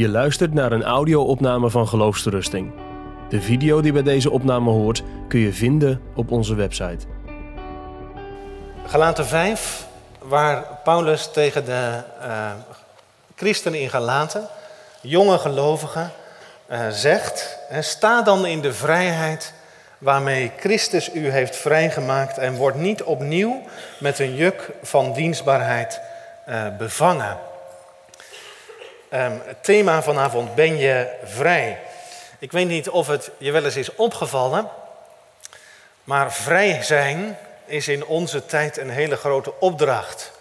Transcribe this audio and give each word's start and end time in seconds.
Je 0.00 0.08
luistert 0.08 0.54
naar 0.54 0.72
een 0.72 0.84
audio-opname 0.84 1.70
van 1.70 1.88
Geloofsterusting. 1.88 2.72
De 3.28 3.40
video 3.40 3.80
die 3.80 3.92
bij 3.92 4.02
deze 4.02 4.30
opname 4.30 4.70
hoort 4.70 5.02
kun 5.28 5.40
je 5.40 5.52
vinden 5.52 6.00
op 6.14 6.30
onze 6.30 6.54
website. 6.54 7.06
Galaten 8.86 9.26
5, 9.26 9.86
waar 10.18 10.64
Paulus 10.84 11.30
tegen 11.32 11.64
de 11.64 12.02
uh, 12.22 12.50
christenen 13.36 13.80
in 13.80 13.90
Galaten, 13.90 14.46
jonge 15.00 15.38
gelovigen, 15.38 16.10
uh, 16.70 16.88
zegt: 16.88 17.58
Sta 17.80 18.22
dan 18.22 18.46
in 18.46 18.60
de 18.60 18.72
vrijheid 18.72 19.52
waarmee 19.98 20.52
Christus 20.58 21.14
u 21.14 21.30
heeft 21.30 21.56
vrijgemaakt 21.56 22.38
en 22.38 22.54
word 22.54 22.74
niet 22.74 23.02
opnieuw 23.02 23.62
met 23.98 24.18
een 24.18 24.34
juk 24.34 24.70
van 24.82 25.12
dienstbaarheid 25.12 26.00
uh, 26.48 26.76
bevangen. 26.78 27.48
Um, 29.12 29.42
het 29.44 29.64
thema 29.64 30.02
vanavond, 30.02 30.54
ben 30.54 30.76
je 30.76 31.14
vrij? 31.24 31.80
Ik 32.38 32.52
weet 32.52 32.66
niet 32.66 32.88
of 32.88 33.06
het 33.06 33.30
je 33.38 33.50
wel 33.50 33.64
eens 33.64 33.76
is 33.76 33.94
opgevallen, 33.94 34.68
maar 36.04 36.32
vrij 36.32 36.82
zijn 36.82 37.38
is 37.64 37.88
in 37.88 38.04
onze 38.04 38.46
tijd 38.46 38.76
een 38.76 38.90
hele 38.90 39.16
grote 39.16 39.60
opdracht. 39.60 40.32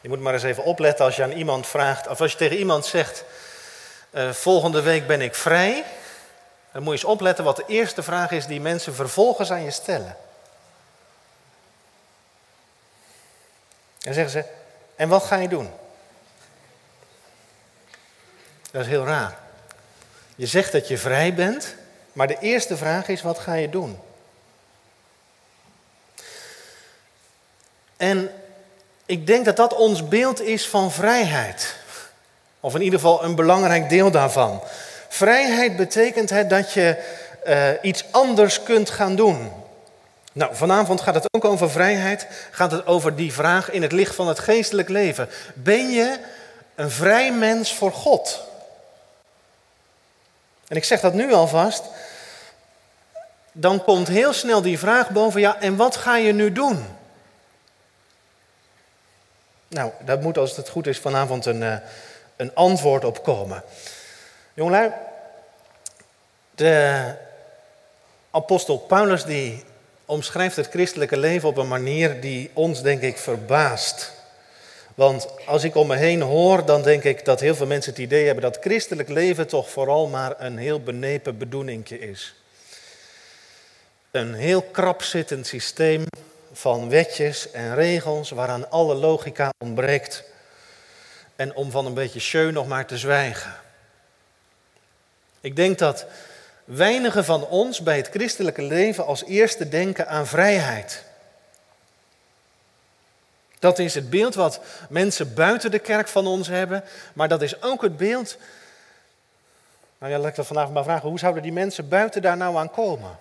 Je 0.00 0.08
moet 0.08 0.20
maar 0.20 0.32
eens 0.32 0.42
even 0.42 0.64
opletten 0.64 1.04
als 1.04 1.16
je 1.16 1.22
aan 1.22 1.32
iemand 1.32 1.66
vraagt, 1.66 2.08
of 2.08 2.20
als 2.20 2.32
je 2.32 2.38
tegen 2.38 2.56
iemand 2.56 2.86
zegt, 2.86 3.24
uh, 4.10 4.30
volgende 4.30 4.82
week 4.82 5.06
ben 5.06 5.20
ik 5.20 5.34
vrij, 5.34 5.84
dan 6.72 6.82
moet 6.82 6.92
je 6.92 7.00
eens 7.00 7.12
opletten 7.12 7.44
wat 7.44 7.56
de 7.56 7.64
eerste 7.66 8.02
vraag 8.02 8.30
is 8.30 8.46
die 8.46 8.60
mensen 8.60 8.94
vervolgens 8.94 9.50
aan 9.50 9.64
je 9.64 9.70
stellen. 9.70 10.16
En 14.02 14.14
zeggen 14.14 14.32
ze, 14.32 14.44
en 14.96 15.08
wat 15.08 15.24
ga 15.24 15.36
je 15.36 15.48
doen? 15.48 15.70
Dat 18.70 18.82
is 18.82 18.88
heel 18.88 19.04
raar. 19.04 19.38
Je 20.36 20.46
zegt 20.46 20.72
dat 20.72 20.88
je 20.88 20.98
vrij 20.98 21.34
bent, 21.34 21.74
maar 22.12 22.26
de 22.26 22.38
eerste 22.40 22.76
vraag 22.76 23.08
is: 23.08 23.22
wat 23.22 23.38
ga 23.38 23.54
je 23.54 23.68
doen? 23.68 23.98
En 27.96 28.30
ik 29.06 29.26
denk 29.26 29.44
dat 29.44 29.56
dat 29.56 29.74
ons 29.74 30.08
beeld 30.08 30.40
is 30.40 30.68
van 30.68 30.92
vrijheid. 30.92 31.74
Of 32.60 32.74
in 32.74 32.82
ieder 32.82 32.98
geval 32.98 33.24
een 33.24 33.34
belangrijk 33.34 33.88
deel 33.88 34.10
daarvan. 34.10 34.62
Vrijheid 35.08 35.76
betekent 35.76 36.30
het 36.30 36.50
dat 36.50 36.72
je 36.72 36.96
uh, 37.46 37.68
iets 37.82 38.04
anders 38.10 38.62
kunt 38.62 38.90
gaan 38.90 39.16
doen. 39.16 39.52
Nou, 40.32 40.54
vanavond 40.54 41.00
gaat 41.00 41.14
het 41.14 41.26
ook 41.30 41.44
over 41.44 41.70
vrijheid. 41.70 42.26
Gaat 42.50 42.70
het 42.70 42.86
over 42.86 43.16
die 43.16 43.32
vraag 43.32 43.70
in 43.70 43.82
het 43.82 43.92
licht 43.92 44.14
van 44.14 44.28
het 44.28 44.38
geestelijk 44.38 44.88
leven. 44.88 45.28
Ben 45.54 45.90
je 45.90 46.18
een 46.74 46.90
vrij 46.90 47.32
mens 47.32 47.74
voor 47.74 47.92
God? 47.92 48.47
En 50.68 50.76
ik 50.76 50.84
zeg 50.84 51.00
dat 51.00 51.14
nu 51.14 51.32
alvast. 51.32 51.84
Dan 53.52 53.84
komt 53.84 54.08
heel 54.08 54.32
snel 54.32 54.62
die 54.62 54.78
vraag 54.78 55.10
boven, 55.10 55.40
ja, 55.40 55.60
en 55.60 55.76
wat 55.76 55.96
ga 55.96 56.16
je 56.16 56.32
nu 56.32 56.52
doen? 56.52 56.86
Nou, 59.68 59.90
daar 60.04 60.18
moet 60.18 60.38
als 60.38 60.56
het 60.56 60.68
goed 60.68 60.86
is 60.86 60.98
vanavond 60.98 61.46
een, 61.46 61.62
uh, 61.62 61.76
een 62.36 62.54
antwoord 62.54 63.04
op 63.04 63.22
komen. 63.22 63.62
De 66.54 67.14
apostel 68.30 68.78
Paulus 68.78 69.24
die 69.24 69.64
omschrijft 70.04 70.56
het 70.56 70.68
christelijke 70.68 71.16
leven 71.16 71.48
op 71.48 71.56
een 71.56 71.68
manier 71.68 72.20
die 72.20 72.50
ons 72.54 72.82
denk 72.82 73.02
ik 73.02 73.18
verbaast. 73.18 74.12
Want 74.98 75.28
als 75.46 75.64
ik 75.64 75.74
om 75.74 75.86
me 75.86 75.96
heen 75.96 76.20
hoor, 76.20 76.64
dan 76.64 76.82
denk 76.82 77.04
ik 77.04 77.24
dat 77.24 77.40
heel 77.40 77.54
veel 77.54 77.66
mensen 77.66 77.92
het 77.92 78.00
idee 78.00 78.24
hebben 78.24 78.42
dat 78.42 78.58
christelijk 78.60 79.08
leven 79.08 79.46
toch 79.46 79.70
vooral 79.70 80.08
maar 80.08 80.34
een 80.38 80.56
heel 80.56 80.82
benepen 80.82 81.38
bedoelingje 81.38 81.98
is. 81.98 82.34
Een 84.10 84.34
heel 84.34 84.62
krap 84.62 85.02
zittend 85.02 85.46
systeem 85.46 86.04
van 86.52 86.88
wetjes 86.88 87.50
en 87.50 87.74
regels 87.74 88.30
waaraan 88.30 88.70
alle 88.70 88.94
logica 88.94 89.50
ontbreekt. 89.58 90.24
En 91.36 91.54
om 91.54 91.70
van 91.70 91.86
een 91.86 91.94
beetje 91.94 92.20
schön 92.20 92.52
nog 92.52 92.66
maar 92.66 92.86
te 92.86 92.98
zwijgen. 92.98 93.54
Ik 95.40 95.56
denk 95.56 95.78
dat 95.78 96.06
weinigen 96.64 97.24
van 97.24 97.46
ons 97.46 97.82
bij 97.82 97.96
het 97.96 98.08
christelijke 98.08 98.62
leven 98.62 99.06
als 99.06 99.24
eerste 99.24 99.68
denken 99.68 100.08
aan 100.08 100.26
vrijheid. 100.26 101.06
Dat 103.58 103.78
is 103.78 103.94
het 103.94 104.10
beeld 104.10 104.34
wat 104.34 104.60
mensen 104.88 105.34
buiten 105.34 105.70
de 105.70 105.78
kerk 105.78 106.08
van 106.08 106.26
ons 106.26 106.48
hebben, 106.48 106.84
maar 107.12 107.28
dat 107.28 107.42
is 107.42 107.62
ook 107.62 107.82
het 107.82 107.96
beeld. 107.96 108.36
Nou 109.98 110.12
ja, 110.12 110.18
laat 110.18 110.28
ik 110.28 110.34
dat 110.34 110.46
vandaag 110.46 110.70
maar 110.70 110.84
vragen. 110.84 111.08
Hoe 111.08 111.18
zouden 111.18 111.42
die 111.42 111.52
mensen 111.52 111.88
buiten 111.88 112.22
daar 112.22 112.36
nou 112.36 112.56
aan 112.56 112.70
komen? 112.70 113.18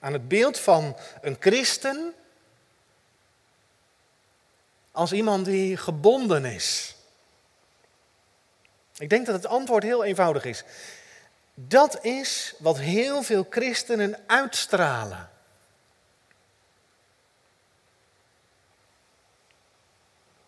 Aan 0.00 0.12
het 0.12 0.28
beeld 0.28 0.58
van 0.58 0.96
een 1.20 1.36
christen 1.40 2.14
als 4.92 5.12
iemand 5.12 5.44
die 5.44 5.76
gebonden 5.76 6.44
is. 6.44 6.96
Ik 8.96 9.10
denk 9.10 9.26
dat 9.26 9.34
het 9.34 9.46
antwoord 9.46 9.82
heel 9.82 10.04
eenvoudig 10.04 10.44
is. 10.44 10.64
Dat 11.54 12.04
is 12.04 12.54
wat 12.58 12.78
heel 12.78 13.22
veel 13.22 13.46
christenen 13.50 14.18
uitstralen. 14.26 15.28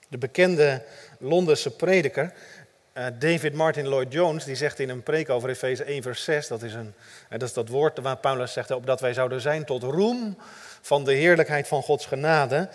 De 0.08 0.18
bekende 0.18 0.82
Londense 1.18 1.70
prediker 1.70 2.32
uh, 2.96 3.06
David 3.18 3.54
Martin 3.54 3.88
Lloyd 3.88 4.12
Jones, 4.12 4.44
die 4.44 4.54
zegt 4.54 4.78
in 4.78 4.88
een 4.88 5.02
preek 5.02 5.30
over 5.30 5.48
Efeze 5.48 5.84
1 5.84 6.02
vers 6.02 6.24
6, 6.24 6.48
dat 6.48 6.62
is, 6.62 6.74
een, 6.74 6.94
uh, 7.24 7.30
dat 7.38 7.42
is 7.42 7.52
dat 7.52 7.68
woord 7.68 7.98
waar 7.98 8.16
Paulus 8.16 8.52
zegt, 8.52 8.70
opdat 8.70 9.00
wij 9.00 9.14
zouden 9.14 9.40
zijn 9.40 9.64
tot 9.64 9.82
roem 9.82 10.38
van 10.80 11.04
de 11.04 11.12
heerlijkheid 11.12 11.68
van 11.68 11.82
Gods 11.82 12.06
genade. 12.06 12.68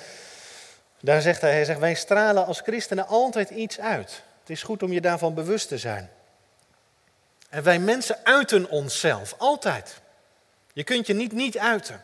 Daar 1.00 1.22
zegt 1.22 1.42
hij, 1.42 1.52
hij 1.52 1.66
zegt, 1.66 1.80
wij 1.80 1.94
stralen 1.94 2.46
als 2.46 2.62
christenen 2.62 3.08
altijd 3.08 3.50
iets 3.50 3.80
uit. 3.80 4.24
Het 4.40 4.50
is 4.50 4.64
goed 4.64 4.84
om 4.84 4.92
je 4.92 5.02
daarvan 5.02 5.34
bewust 5.34 5.68
te 5.68 5.78
zijn. 5.78 6.10
En 7.50 7.64
wij 7.64 7.80
mensen 7.80 8.18
uiten 8.24 8.70
onszelf, 8.70 9.36
altijd. 9.38 10.02
Je 10.74 10.84
kunt 10.84 11.08
je 11.08 11.14
niet 11.14 11.32
niet 11.32 11.58
uiten. 11.58 12.02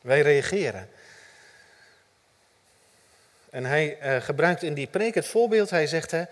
Wij 0.00 0.20
reageren. 0.20 0.88
En 3.54 3.64
hij 3.64 3.98
uh, 4.02 4.22
gebruikt 4.22 4.62
in 4.62 4.74
die 4.74 4.86
preek 4.86 5.14
het 5.14 5.26
voorbeeld, 5.26 5.70
hij 5.70 5.86
zegt, 5.86 6.10
hè, 6.10 6.24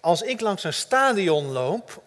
als 0.00 0.22
ik 0.22 0.40
langs 0.40 0.64
een 0.64 0.72
stadion 0.72 1.46
loop, 1.46 2.02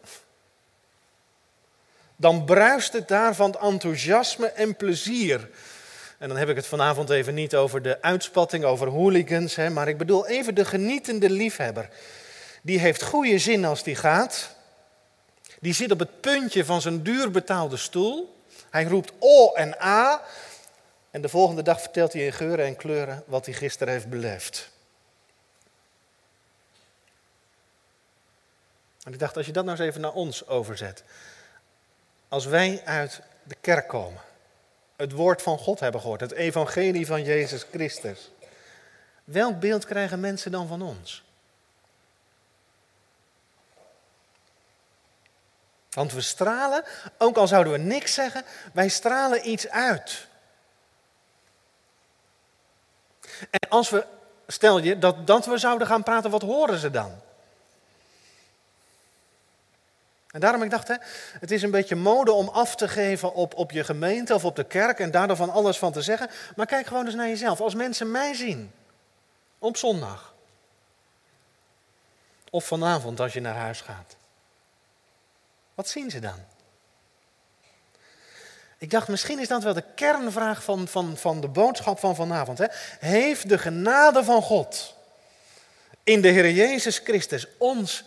dan 2.15 2.45
bruist 2.45 2.93
het 2.93 3.07
daar 3.07 3.35
van 3.35 3.59
enthousiasme 3.59 4.47
en 4.47 4.75
plezier. 4.75 5.49
En 6.17 6.27
dan 6.27 6.37
heb 6.37 6.49
ik 6.49 6.55
het 6.55 6.67
vanavond 6.67 7.09
even 7.09 7.33
niet 7.33 7.55
over 7.55 7.81
de 7.81 8.01
uitspatting, 8.01 8.63
over 8.63 8.87
hooligans, 8.87 9.55
hè, 9.55 9.69
maar 9.69 9.87
ik 9.87 9.97
bedoel 9.97 10.27
even 10.27 10.55
de 10.55 10.65
genietende 10.65 11.29
liefhebber. 11.29 11.89
Die 12.61 12.79
heeft 12.79 13.03
goede 13.03 13.39
zin 13.39 13.65
als 13.65 13.83
die 13.83 13.95
gaat. 13.95 14.55
Die 15.59 15.73
zit 15.73 15.91
op 15.91 15.99
het 15.99 16.21
puntje 16.21 16.65
van 16.65 16.81
zijn 16.81 17.03
duur 17.03 17.31
betaalde 17.31 17.77
stoel. 17.77 18.43
Hij 18.69 18.83
roept 18.83 19.11
O 19.19 19.51
en 19.53 19.81
A. 19.81 20.21
En 21.13 21.21
de 21.21 21.29
volgende 21.29 21.61
dag 21.61 21.81
vertelt 21.81 22.13
hij 22.13 22.25
in 22.25 22.33
geuren 22.33 22.65
en 22.65 22.75
kleuren 22.75 23.23
wat 23.25 23.45
hij 23.45 23.53
gisteren 23.53 23.93
heeft 23.93 24.09
beleefd. 24.09 24.69
En 29.03 29.13
ik 29.13 29.19
dacht, 29.19 29.37
als 29.37 29.45
je 29.45 29.51
dat 29.51 29.65
nou 29.65 29.77
eens 29.77 29.87
even 29.87 30.01
naar 30.01 30.13
ons 30.13 30.47
overzet. 30.47 31.03
Als 32.27 32.45
wij 32.45 32.81
uit 32.85 33.21
de 33.43 33.55
kerk 33.61 33.87
komen, 33.87 34.21
het 34.95 35.11
woord 35.11 35.41
van 35.41 35.57
God 35.57 35.79
hebben 35.79 36.01
gehoord, 36.01 36.21
het 36.21 36.31
evangelie 36.31 37.05
van 37.05 37.23
Jezus 37.23 37.65
Christus. 37.71 38.31
Welk 39.23 39.59
beeld 39.59 39.85
krijgen 39.85 40.19
mensen 40.19 40.51
dan 40.51 40.67
van 40.67 40.81
ons? 40.81 41.23
Want 45.89 46.13
we 46.13 46.21
stralen, 46.21 46.83
ook 47.17 47.37
al 47.37 47.47
zouden 47.47 47.73
we 47.73 47.79
niks 47.79 48.13
zeggen, 48.13 48.43
wij 48.73 48.87
stralen 48.87 49.49
iets 49.49 49.69
uit. 49.69 50.31
En 53.49 53.69
als 53.69 53.89
we, 53.89 54.05
stel 54.47 54.77
je, 54.79 54.99
dat, 55.25 55.45
we 55.45 55.57
zouden 55.57 55.87
gaan 55.87 56.03
praten, 56.03 56.31
wat 56.31 56.41
horen 56.41 56.77
ze 56.77 56.91
dan? 56.91 57.21
En 60.31 60.39
daarom 60.39 60.63
ik 60.63 60.69
dacht, 60.69 60.87
hè, 60.87 60.95
het 61.39 61.51
is 61.51 61.61
een 61.61 61.71
beetje 61.71 61.95
mode 61.95 62.31
om 62.31 62.47
af 62.47 62.75
te 62.75 62.87
geven 62.87 63.33
op, 63.33 63.55
op 63.55 63.71
je 63.71 63.83
gemeente 63.83 64.33
of 64.33 64.45
op 64.45 64.55
de 64.55 64.63
kerk 64.63 64.99
en 64.99 65.11
daar 65.11 65.27
dan 65.27 65.37
van 65.37 65.49
alles 65.49 65.77
van 65.77 65.91
te 65.91 66.01
zeggen. 66.01 66.29
Maar 66.55 66.65
kijk 66.65 66.87
gewoon 66.87 67.05
eens 67.05 67.15
naar 67.15 67.27
jezelf. 67.27 67.61
Als 67.61 67.75
mensen 67.75 68.11
mij 68.11 68.33
zien 68.33 68.71
op 69.59 69.77
zondag 69.77 70.33
of 72.49 72.65
vanavond 72.65 73.19
als 73.19 73.33
je 73.33 73.39
naar 73.39 73.55
huis 73.55 73.81
gaat. 73.81 74.15
Wat 75.75 75.87
zien 75.87 76.11
ze 76.11 76.19
dan? 76.19 76.52
Ik 78.83 78.89
dacht, 78.89 79.07
misschien 79.07 79.39
is 79.39 79.47
dat 79.47 79.63
wel 79.63 79.73
de 79.73 79.83
kernvraag 79.95 80.63
van, 80.63 80.87
van, 80.87 81.17
van 81.17 81.41
de 81.41 81.47
boodschap 81.47 81.99
van 81.99 82.15
vanavond. 82.15 82.57
Hè? 82.57 82.65
Heeft 82.99 83.49
de 83.49 83.57
genade 83.57 84.23
van 84.23 84.41
God 84.41 84.95
in 86.03 86.21
de 86.21 86.27
Heer 86.27 86.51
Jezus 86.51 86.97
Christus 86.97 87.47
ons 87.57 88.03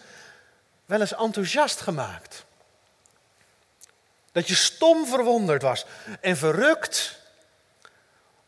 wel 0.86 1.00
eens 1.00 1.14
enthousiast 1.14 1.80
gemaakt. 1.80 2.44
Dat 4.32 4.48
je 4.48 4.54
stom 4.54 5.06
verwonderd 5.06 5.62
was 5.62 5.86
en 6.20 6.36
verrukt 6.36 7.18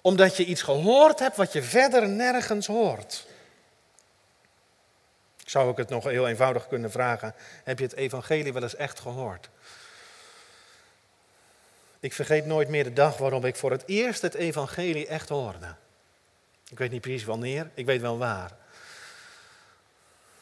omdat 0.01 0.37
je 0.37 0.45
iets 0.45 0.63
gehoord 0.63 1.19
hebt 1.19 1.37
wat 1.37 1.53
je 1.53 1.63
verder 1.63 2.09
nergens 2.09 2.67
hoort. 2.67 3.27
Zou 5.45 5.71
ik 5.71 5.77
het 5.77 5.89
nog 5.89 6.05
heel 6.05 6.29
eenvoudig 6.29 6.69
kunnen 6.69 6.91
vragen: 6.91 7.35
heb 7.65 7.79
je 7.79 7.85
het 7.85 7.95
evangelie 7.95 8.53
wel 8.53 8.63
eens 8.63 8.77
echt 8.77 9.01
gehoord? 9.01 9.49
Ik 12.01 12.13
vergeet 12.13 12.47
nooit 12.47 12.69
meer 12.69 12.85
de 12.85 12.93
dag 12.93 13.17
waarop 13.17 13.45
ik 13.45 13.57
voor 13.57 13.71
het 13.71 13.83
eerst 13.87 14.23
het 14.23 14.35
evangelie 14.35 15.07
echt 15.07 15.29
hoorde. 15.29 15.75
Ik 16.71 16.79
weet 16.79 16.91
niet 16.91 17.01
precies 17.01 17.25
wanneer, 17.25 17.71
ik 17.75 17.87
weet 17.87 18.01
wel 18.01 18.19
waar. 18.19 18.57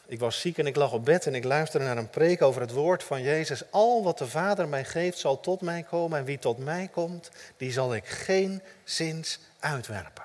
Ik 0.05 0.19
was 0.19 0.39
ziek 0.39 0.57
en 0.57 0.67
ik 0.67 0.75
lag 0.75 0.91
op 0.91 1.05
bed 1.05 1.25
en 1.25 1.35
ik 1.35 1.43
luisterde 1.43 1.85
naar 1.85 1.97
een 1.97 2.09
preek 2.09 2.41
over 2.41 2.61
het 2.61 2.71
woord 2.71 3.03
van 3.03 3.21
Jezus. 3.21 3.71
Al 3.71 4.03
wat 4.03 4.17
de 4.17 4.27
Vader 4.27 4.67
mij 4.67 4.85
geeft 4.85 5.17
zal 5.17 5.39
tot 5.39 5.61
mij 5.61 5.83
komen 5.83 6.19
en 6.19 6.25
wie 6.25 6.39
tot 6.39 6.57
mij 6.57 6.89
komt, 6.91 7.29
die 7.57 7.71
zal 7.71 7.95
ik 7.95 8.07
geen 8.07 8.61
zins 8.83 9.39
uitwerpen. 9.59 10.23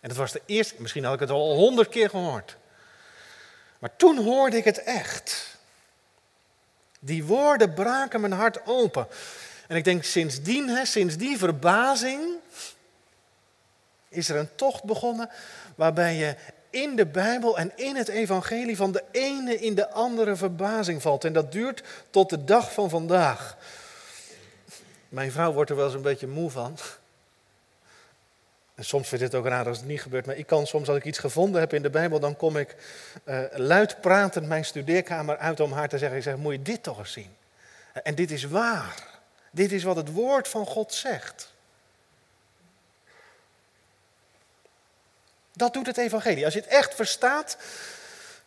En 0.00 0.08
dat 0.08 0.18
was 0.18 0.32
de 0.32 0.42
eerste, 0.46 0.74
misschien 0.78 1.04
had 1.04 1.14
ik 1.14 1.20
het 1.20 1.30
al 1.30 1.54
honderd 1.54 1.88
keer 1.88 2.10
gehoord. 2.10 2.56
Maar 3.78 3.96
toen 3.96 4.24
hoorde 4.24 4.56
ik 4.56 4.64
het 4.64 4.82
echt. 4.82 5.56
Die 7.00 7.24
woorden 7.24 7.74
braken 7.74 8.20
mijn 8.20 8.32
hart 8.32 8.66
open. 8.66 9.06
En 9.68 9.76
ik 9.76 9.84
denk 9.84 10.04
sindsdien, 10.04 10.68
hè, 10.68 10.84
sinds 10.84 11.16
die 11.16 11.38
verbazing, 11.38 12.20
is 14.08 14.28
er 14.28 14.36
een 14.36 14.54
tocht 14.54 14.84
begonnen 14.84 15.30
waarbij 15.74 16.14
je 16.14 16.34
in 16.70 16.96
de 16.96 17.06
Bijbel 17.06 17.58
en 17.58 17.72
in 17.76 17.96
het 17.96 18.08
evangelie 18.08 18.76
van 18.76 18.92
de 18.92 19.04
ene 19.10 19.60
in 19.60 19.74
de 19.74 19.90
andere 19.90 20.36
verbazing 20.36 21.02
valt. 21.02 21.24
En 21.24 21.32
dat 21.32 21.52
duurt 21.52 21.82
tot 22.10 22.30
de 22.30 22.44
dag 22.44 22.72
van 22.72 22.90
vandaag. 22.90 23.56
Mijn 25.08 25.32
vrouw 25.32 25.52
wordt 25.52 25.70
er 25.70 25.76
wel 25.76 25.84
eens 25.84 25.94
een 25.94 26.02
beetje 26.02 26.26
moe 26.26 26.50
van. 26.50 26.78
En 28.74 28.84
soms 28.84 29.08
vindt 29.08 29.24
het 29.24 29.34
ook 29.34 29.46
raar 29.46 29.66
als 29.68 29.76
het 29.76 29.86
niet 29.86 30.02
gebeurt, 30.02 30.26
maar 30.26 30.36
ik 30.36 30.46
kan 30.46 30.66
soms 30.66 30.88
als 30.88 30.96
ik 30.96 31.04
iets 31.04 31.18
gevonden 31.18 31.60
heb 31.60 31.72
in 31.72 31.82
de 31.82 31.90
Bijbel, 31.90 32.20
dan 32.20 32.36
kom 32.36 32.56
ik 32.56 32.76
uh, 33.24 33.40
luid 33.52 34.00
pratend 34.00 34.46
mijn 34.46 34.64
studeerkamer 34.64 35.36
uit 35.36 35.60
om 35.60 35.72
haar 35.72 35.88
te 35.88 35.98
zeggen, 35.98 36.16
ik 36.16 36.24
zeg, 36.24 36.36
moet 36.36 36.52
je 36.52 36.62
dit 36.62 36.82
toch 36.82 36.98
eens 36.98 37.12
zien. 37.12 37.36
En 38.02 38.14
dit 38.14 38.30
is 38.30 38.44
waar. 38.44 39.13
Dit 39.54 39.72
is 39.72 39.82
wat 39.82 39.96
het 39.96 40.12
woord 40.12 40.48
van 40.48 40.66
God 40.66 40.92
zegt. 40.94 41.52
Dat 45.52 45.72
doet 45.72 45.86
het 45.86 45.98
evangelie. 45.98 46.44
Als 46.44 46.54
je 46.54 46.60
het 46.60 46.68
echt 46.68 46.94
verstaat, 46.94 47.56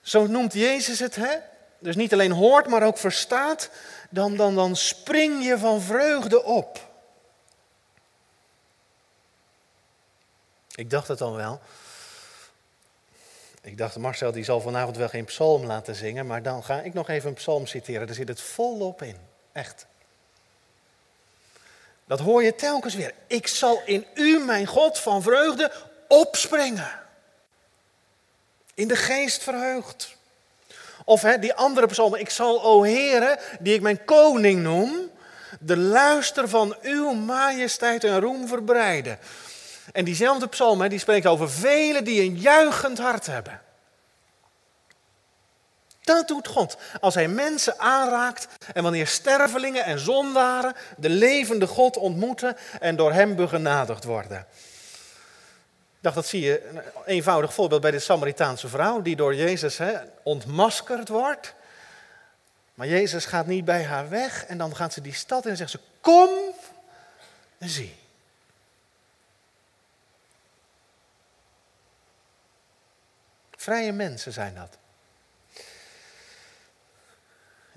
zo 0.01 0.25
noemt 0.25 0.54
Jezus 0.54 1.00
het, 1.00 1.15
hè? 1.15 1.38
dus 1.80 1.95
niet 1.95 2.13
alleen 2.13 2.31
hoort, 2.31 2.68
maar 2.68 2.83
ook 2.83 2.98
verstaat, 2.98 3.69
dan, 4.09 4.36
dan, 4.36 4.56
dan 4.56 4.75
spring 4.75 5.44
je 5.44 5.57
van 5.57 5.81
vreugde 5.81 6.44
op. 6.44 6.80
Ik 10.75 10.89
dacht 10.89 11.07
het 11.07 11.18
dan 11.18 11.36
wel. 11.36 11.60
Ik 13.62 13.77
dacht, 13.77 13.98
Marcel 13.98 14.31
die 14.31 14.44
zal 14.44 14.62
vanavond 14.62 14.98
wel 14.98 15.10
geen 15.10 15.25
psalm 15.25 15.65
laten 15.65 15.95
zingen, 15.95 16.25
maar 16.27 16.44
dan 16.44 16.63
ga 16.63 16.81
ik 16.81 16.94
nog 16.94 17.10
even 17.10 17.30
een 17.30 17.36
psalm 17.36 17.65
citeren. 17.65 18.07
Daar 18.07 18.15
zit 18.15 18.27
het 18.27 18.42
volop 18.42 19.01
in. 19.01 19.18
Echt. 19.51 19.86
Dat 22.07 22.19
hoor 22.19 22.44
je 22.44 22.56
telkens 22.56 22.95
weer. 22.95 23.13
Ik 23.27 23.48
zal 23.48 23.81
in 23.86 24.06
u, 24.13 24.39
mijn 24.39 24.65
God, 24.65 25.00
van 25.00 25.21
vreugde 25.21 25.71
opspringen. 26.07 26.89
In 28.74 28.88
de 28.88 28.95
geest 28.95 29.44
verheugd. 29.44 30.15
Of 31.06 31.21
hè, 31.21 31.39
die 31.39 31.54
andere 31.54 31.88
psalmen. 31.88 32.19
Ik 32.19 32.30
zal, 32.30 32.63
o 32.63 32.83
Heere, 32.83 33.39
die 33.59 33.74
ik 33.74 33.81
mijn 33.81 34.06
koning 34.06 34.62
noem, 34.62 35.12
de 35.59 35.77
luister 35.77 36.50
van 36.50 36.75
uw 36.81 37.12
majesteit 37.13 38.04
en 38.04 38.19
roem 38.19 38.48
verbreiden. 38.48 39.19
En 39.94 40.06
diezelfde 40.06 40.48
psalm, 40.48 40.89
die 40.89 41.00
spreekt 41.00 41.25
over 41.25 41.50
velen 41.50 42.03
die 42.03 42.21
een 42.21 42.38
juichend 42.38 42.98
hart 42.98 43.25
hebben. 43.25 43.62
Dat 46.07 46.27
doet 46.27 46.48
God. 46.48 46.77
Als 47.00 47.15
hij 47.15 47.27
mensen 47.27 47.80
aanraakt 47.80 48.48
en 48.74 48.83
wanneer 48.83 49.07
stervelingen 49.07 49.83
en 49.83 50.00
zondaren 50.00 50.74
de 50.98 51.09
levende 51.09 51.68
God 51.68 51.98
ontmoeten 51.98 52.57
en 52.80 52.95
door 52.95 53.13
hem 53.13 53.36
begenadigd 53.36 54.04
worden. 54.04 54.38
Ik 55.98 56.04
dacht, 56.04 56.15
dat 56.15 56.25
zie 56.25 56.42
je 56.42 56.69
een 56.69 56.81
eenvoudig 57.06 57.54
voorbeeld 57.54 57.81
bij 57.81 57.92
de 57.92 58.00
Samaritaanse 58.00 58.68
vrouw 58.68 59.01
die 59.01 59.15
door 59.15 59.36
Jezus 59.36 59.77
hè, 59.77 59.94
ontmaskerd 60.24 61.07
wordt. 61.07 61.54
Maar 62.74 62.88
Jezus 62.88 63.25
gaat 63.25 63.48
niet 63.48 63.65
bij 63.65 63.83
haar 63.83 64.10
weg 64.10 64.45
en 64.45 64.57
dan 64.57 64.75
gaat 64.75 64.94
ze 64.94 65.01
die 65.01 65.13
stad 65.13 65.45
in 65.45 65.51
en 65.51 65.57
zegt 65.57 65.71
ze, 65.71 65.80
kom 66.01 66.30
en 67.57 67.69
zie. 67.69 67.95
Vrije 73.56 73.92
mensen 73.92 74.33
zijn 74.33 74.56
dat. 74.56 74.77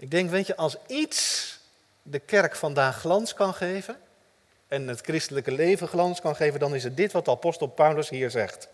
Ik 0.00 0.10
denk, 0.10 0.30
weet 0.30 0.46
je, 0.46 0.56
als 0.56 0.76
iets 0.86 1.58
de 2.02 2.18
kerk 2.18 2.56
vandaag 2.56 2.98
glans 3.00 3.34
kan 3.34 3.54
geven 3.54 3.96
en 4.68 4.88
het 4.88 5.00
christelijke 5.00 5.52
leven 5.52 5.88
glans 5.88 6.20
kan 6.20 6.36
geven, 6.36 6.60
dan 6.60 6.74
is 6.74 6.84
het 6.84 6.96
dit 6.96 7.12
wat 7.12 7.24
de 7.24 7.30
apostel 7.30 7.66
Paulus 7.66 8.08
hier 8.08 8.30
zegt. 8.30 8.68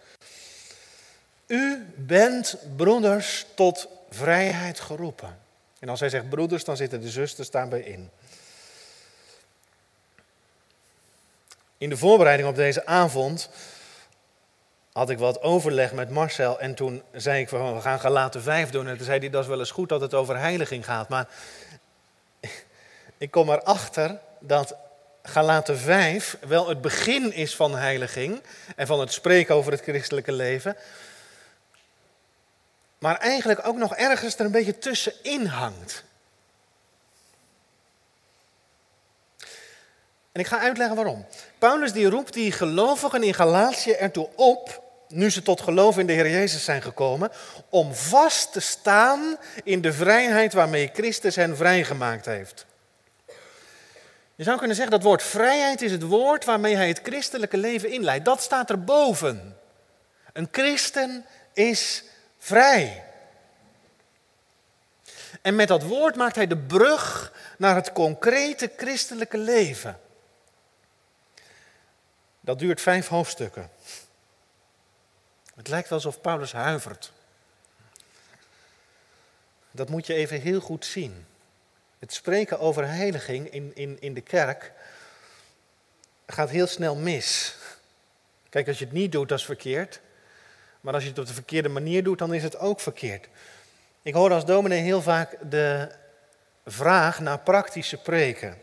U 1.47 1.87
bent 1.97 2.57
broeders 2.77 3.47
tot 3.55 3.89
vrijheid 4.11 4.81
geroepen. 4.81 5.39
En 5.79 5.89
als 5.89 6.01
hij 6.01 6.09
zegt 6.09 6.29
broeders, 6.29 6.65
dan 6.65 6.77
zitten 6.77 7.01
de 7.01 7.11
zusters 7.11 7.51
daarbij 7.51 7.81
in. 7.81 8.11
In 11.79 11.89
de 11.89 11.97
voorbereiding 11.97 12.49
op 12.49 12.57
deze 12.57 12.87
avond 12.87 13.49
had 14.97 15.11
ik 15.11 15.19
wat 15.19 15.43
overleg 15.43 15.93
met 15.93 16.11
Marcel 16.11 16.61
en 16.61 16.75
toen 16.75 17.03
zei 17.13 17.41
ik 17.41 17.49
van 17.49 17.75
we 17.75 17.81
gaan 17.81 18.01
Galaten 18.01 18.43
5 18.43 18.71
doen. 18.71 18.89
En 18.89 18.97
toen 18.97 19.05
zei 19.05 19.19
hij 19.19 19.31
dat 19.31 19.43
is 19.43 19.49
wel 19.49 19.59
eens 19.59 19.71
goed 19.71 19.89
dat 19.89 20.01
het 20.01 20.15
over 20.15 20.39
heiliging 20.39 20.85
gaat. 20.85 21.09
Maar 21.09 21.29
ik 23.19 23.31
kom 23.31 23.51
erachter 23.51 24.19
dat 24.41 24.77
Galaten 25.23 25.79
5 25.79 26.37
wel 26.47 26.69
het 26.69 26.81
begin 26.81 27.33
is 27.33 27.57
van 27.57 27.77
heiliging 27.77 28.43
en 28.77 28.87
van 28.87 29.01
het 29.01 29.13
spreken 29.13 29.55
over 29.55 29.73
het 29.73 29.81
christelijke 29.81 30.33
leven. 30.33 30.77
Maar 32.99 33.17
eigenlijk 33.17 33.67
ook 33.67 33.77
nog 33.77 33.97
ergens 33.97 34.39
er 34.39 34.45
een 34.45 34.51
beetje 34.51 34.79
tussenin 34.79 35.47
hangt. 35.47 36.05
En 40.33 40.41
ik 40.41 40.47
ga 40.47 40.59
uitleggen 40.59 40.97
waarom. 40.97 41.27
Paulus 41.59 41.93
die 41.93 42.11
roept 42.11 42.33
die 42.33 42.53
gelovigen 42.53 43.23
in 43.23 43.35
Galatië 43.35 43.93
ertoe 43.93 44.29
op 44.35 44.85
nu 45.09 45.31
ze 45.31 45.43
tot 45.43 45.61
geloof 45.61 45.99
in 45.99 46.07
de 46.07 46.13
Heer 46.13 46.31
Jezus 46.31 46.65
zijn 46.65 46.83
gekomen, 46.83 47.31
om 47.69 47.95
vast 47.95 48.53
te 48.53 48.61
staan 48.61 49.37
in 49.65 49.81
de 49.81 49.93
vrijheid 49.93 50.53
waarmee 50.53 50.91
Christus 50.93 51.37
hen 51.37 51.57
vrijgemaakt 51.57 52.27
heeft. 52.27 52.67
Je 54.35 54.45
zou 54.45 54.59
kunnen 54.59 54.77
zeggen 54.77 54.95
dat 54.95 55.03
woord 55.03 55.23
vrijheid 55.23 55.83
is 55.83 55.93
het 55.93 56.03
woord 56.03 56.45
waarmee 56.45 56.77
hij 56.77 56.89
het 56.89 57.01
christelijke 57.03 57.57
leven 57.57 57.91
inleidt. 57.91 58.25
Dat 58.25 58.43
staat 58.43 58.71
erboven. 58.71 59.57
Een 60.33 60.49
christen 60.51 61.27
is 61.53 62.05
vrij. 62.39 63.05
En 65.43 65.55
met 65.55 65.69
dat 65.69 65.83
woord 65.83 66.17
maakt 66.17 66.37
hij 66.37 66.47
de 66.47 66.57
brug 66.57 67.33
naar 67.59 67.75
het 67.75 67.93
concrete 67.93 68.73
christelijke 68.77 69.39
leven. 69.39 70.01
Dat 72.41 72.59
duurt 72.59 72.81
vijf 72.81 73.09
hoofdstukken. 73.09 73.71
Het 75.57 75.69
lijkt 75.69 75.93
alsof 75.93 76.21
Paulus 76.21 76.53
huivert. 76.53 77.13
Dat 79.71 79.89
moet 79.89 80.07
je 80.07 80.15
even 80.15 80.41
heel 80.41 80.61
goed 80.61 80.85
zien. 80.85 81.27
Het 81.99 82.13
spreken 82.13 82.59
over 82.59 82.89
heiliging 82.89 83.51
in, 83.51 83.73
in, 83.75 83.97
in 84.01 84.15
de 84.15 84.21
kerk 84.21 84.73
gaat 86.27 86.51
heel 86.51 86.67
snel 86.67 86.97
mis. 86.97 87.57
Kijk, 88.49 88.69
als 88.69 88.79
je 88.79 88.85
het 88.85 88.95
niet 88.95 89.13
doet, 89.13 89.29
dat 89.29 89.39
is 89.39 89.45
verkeerd. 89.45 90.01
Maar 90.81 90.95
als 90.95 91.03
je 91.03 91.09
het 91.09 91.19
op 91.19 91.27
de 91.27 91.35
verkeerde 91.35 91.69
manier 91.69 92.03
doet, 92.05 92.19
dan 92.19 92.35
is 92.35 92.43
het 92.43 92.59
ook 92.59 92.81
verkeerd. 92.81 93.29
Ik 94.03 94.15
hoor 94.15 94.33
als 94.33 94.45
dominee 94.45 94.83
heel 94.83 95.03
vaak 95.03 95.37
de 95.51 95.91
vraag 96.67 97.21
naar 97.21 97.39
praktische 97.39 97.97
preken. 97.97 98.59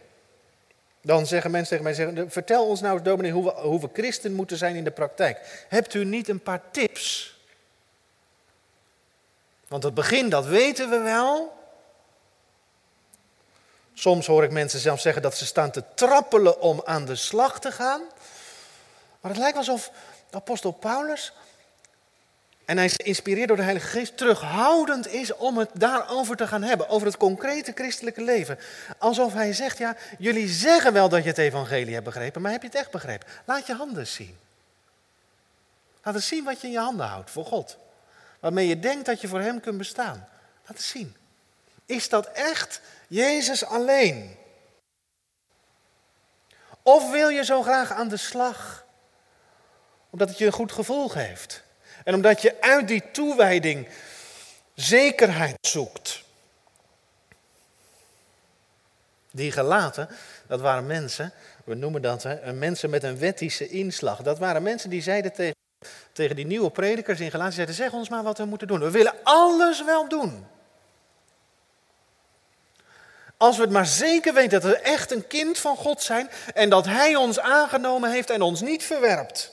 Dan 1.05 1.27
zeggen 1.27 1.51
mensen 1.51 1.69
tegen 1.69 1.83
mij, 1.83 1.93
zeggen, 1.93 2.31
vertel 2.31 2.67
ons 2.67 2.81
nou 2.81 3.01
dominee 3.01 3.31
hoe 3.31 3.79
we, 3.81 3.89
christen 3.93 4.33
moeten 4.33 4.57
zijn 4.57 4.75
in 4.75 4.83
de 4.83 4.91
praktijk. 4.91 5.65
Hebt 5.69 5.93
u 5.93 6.05
niet 6.05 6.27
een 6.29 6.41
paar 6.41 6.62
tips? 6.72 7.36
Want 9.67 9.83
het 9.83 9.93
begin, 9.93 10.29
dat 10.29 10.45
weten 10.45 10.89
we 10.89 10.98
wel. 10.98 11.57
Soms 13.93 14.25
hoor 14.25 14.43
ik 14.43 14.51
mensen 14.51 14.79
zelfs 14.79 15.01
zeggen 15.01 15.22
dat 15.22 15.38
ze 15.38 15.45
staan 15.45 15.72
te 15.72 15.83
trappelen 15.95 16.62
om 16.62 16.81
aan 16.86 17.05
de 17.05 17.15
slag 17.15 17.60
te 17.60 17.72
gaan. 17.72 18.01
Maar 19.22 19.31
het 19.31 19.39
lijkt 19.39 19.57
alsof 19.57 19.91
apostel 20.31 20.72
Paulus 20.72 21.33
en 22.65 22.77
hij 22.77 22.86
is 22.86 22.93
geïnspireerd 22.93 23.48
door 23.48 23.58
de 23.58 23.63
Heilige 23.63 23.88
Geest, 23.88 24.17
terughoudend 24.17 25.08
is 25.08 25.36
om 25.36 25.58
het 25.58 25.70
daarover 25.74 26.36
te 26.36 26.48
gaan 26.48 26.63
hebben, 26.63 26.89
over 26.89 27.08
het 27.08 27.17
concrete 27.17 27.72
christelijke 27.75 28.24
leven. 28.24 28.60
Alsof 28.98 29.34
hij 29.34 29.53
zegt, 29.53 29.77
ja, 29.77 29.96
jullie 30.17 30.48
zeggen 30.48 30.93
wel 30.93 31.10
dat 31.10 31.24
je 31.24 31.29
het 31.29 31.38
evangelie 31.38 31.93
hebt 31.93 32.05
begrepen, 32.05 32.41
maar 32.41 32.51
heb 32.51 32.62
je 32.62 32.67
het 32.67 32.77
echt 32.77 32.91
begrepen? 32.91 33.27
Laat 33.46 33.67
je 33.67 33.74
handen 33.74 34.08
zien. 34.08 34.38
Laat 36.03 36.15
eens 36.15 36.27
zien 36.27 36.43
wat 36.43 36.62
je 36.62 36.67
in 36.67 36.74
je 36.74 36.79
handen 36.79 37.05
houdt 37.05 37.32
voor 37.32 37.46
God. 37.46 37.77
Waarmee 38.39 38.67
je 38.67 38.79
denkt 38.79 39.05
dat 39.05 39.22
je 39.22 39.27
voor 39.27 39.39
Hem 39.39 39.60
kunt 39.60 39.77
bestaan. 39.77 40.27
Laat 40.65 40.77
eens 40.77 40.88
zien. 40.88 41.15
Is 41.86 42.10
dat 42.10 42.25
echt 42.32 42.82
Jezus 43.08 43.65
alleen? 43.65 44.36
Of 46.82 47.12
wil 47.12 47.29
je 47.29 47.43
zo 47.43 47.62
graag 47.62 47.91
aan 47.91 48.08
de 48.08 48.17
slag, 48.17 48.86
omdat 50.10 50.29
het 50.29 50.38
je 50.38 50.46
een 50.46 50.51
goed 50.51 50.72
gevoel 50.72 51.10
geeft? 51.10 51.63
En 52.03 52.13
omdat 52.13 52.41
je 52.41 52.62
uit 52.62 52.88
die 52.88 53.03
toewijding 53.12 53.88
zekerheid 54.74 55.57
zoekt. 55.62 56.24
Die 59.31 59.51
gelaten, 59.51 60.10
dat 60.48 60.62
waren 60.62 60.86
mensen, 60.86 61.33
we 61.63 61.75
noemen 61.75 62.01
dat 62.01 62.27
mensen 62.53 62.89
met 62.89 63.03
een 63.03 63.19
wettische 63.19 63.67
inslag. 63.67 64.22
Dat 64.22 64.39
waren 64.39 64.63
mensen 64.63 64.89
die 64.89 65.01
zeiden 65.01 65.33
tegen, 65.33 65.55
tegen 66.12 66.36
die 66.36 66.45
nieuwe 66.45 66.69
predikers 66.69 67.19
in 67.19 67.31
Galaten, 67.31 67.53
zeiden, 67.53 67.75
zeg 67.75 67.91
ons 67.91 68.10
maar 68.10 68.24
wat 68.24 68.38
we 68.38 68.45
moeten 68.45 68.67
doen. 68.67 68.79
We 68.79 68.91
willen 68.91 69.15
alles 69.24 69.83
wel 69.83 70.10
doen. 70.10 70.45
Als 73.38 73.55
we 73.55 73.62
het 73.62 73.72
maar 73.72 73.86
zeker 73.86 74.33
weten 74.33 74.62
dat 74.62 74.72
we 74.72 74.77
echt 74.77 75.12
een 75.12 75.27
kind 75.27 75.57
van 75.57 75.75
God 75.75 76.01
zijn 76.01 76.29
en 76.53 76.69
dat 76.69 76.86
Hij 76.86 77.15
ons 77.15 77.39
aangenomen 77.39 78.12
heeft 78.12 78.29
en 78.29 78.41
ons 78.41 78.62
niet 78.62 78.83
verwerpt. 78.83 79.52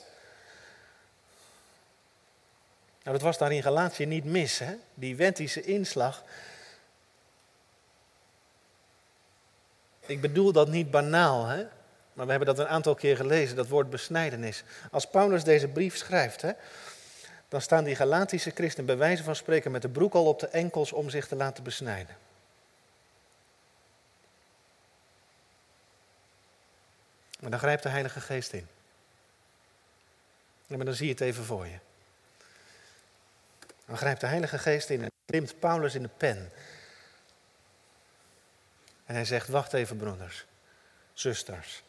Nou, 3.02 3.16
dat 3.16 3.20
was 3.20 3.38
daar 3.38 3.52
in 3.52 3.62
Galatië 3.62 4.06
niet 4.06 4.24
mis, 4.24 4.58
hè? 4.58 4.74
die 4.94 5.16
wettische 5.16 5.62
inslag. 5.62 6.24
Ik 10.00 10.20
bedoel 10.20 10.52
dat 10.52 10.68
niet 10.68 10.90
banaal, 10.90 11.46
hè? 11.46 11.66
maar 12.12 12.24
we 12.26 12.30
hebben 12.30 12.56
dat 12.56 12.58
een 12.58 12.72
aantal 12.72 12.94
keer 12.94 13.16
gelezen, 13.16 13.56
dat 13.56 13.68
woord 13.68 13.90
besnijdenis. 13.90 14.64
Als 14.90 15.06
Paulus 15.06 15.44
deze 15.44 15.68
brief 15.68 15.96
schrijft, 15.96 16.42
hè, 16.42 16.52
dan 17.48 17.60
staan 17.60 17.84
die 17.84 17.96
Galatische 17.96 18.50
christenen 18.50 18.86
bij 18.86 18.96
wijze 18.96 19.22
van 19.22 19.36
spreken 19.36 19.70
met 19.70 19.82
de 19.82 19.88
broek 19.88 20.14
al 20.14 20.26
op 20.26 20.40
de 20.40 20.48
enkels 20.48 20.92
om 20.92 21.10
zich 21.10 21.26
te 21.26 21.36
laten 21.36 21.64
besnijden. 21.64 22.16
Maar 27.40 27.50
dan 27.50 27.58
grijpt 27.58 27.82
de 27.82 27.88
Heilige 27.88 28.20
Geest 28.20 28.52
in. 28.52 28.66
Ja, 30.66 30.76
maar 30.76 30.86
dan 30.86 30.94
zie 30.94 31.06
je 31.06 31.12
het 31.12 31.20
even 31.20 31.44
voor 31.44 31.66
je. 31.66 31.78
Dan 33.90 33.98
grijpt 33.98 34.20
de 34.20 34.26
Heilige 34.26 34.58
Geest 34.58 34.90
in 34.90 35.02
en 35.02 35.10
klimt 35.26 35.58
Paulus 35.58 35.94
in 35.94 36.02
de 36.02 36.10
pen. 36.16 36.52
En 39.04 39.14
hij 39.14 39.24
zegt, 39.24 39.48
wacht 39.48 39.72
even 39.72 39.96
broeders, 39.96 40.46
zusters. 41.12 41.82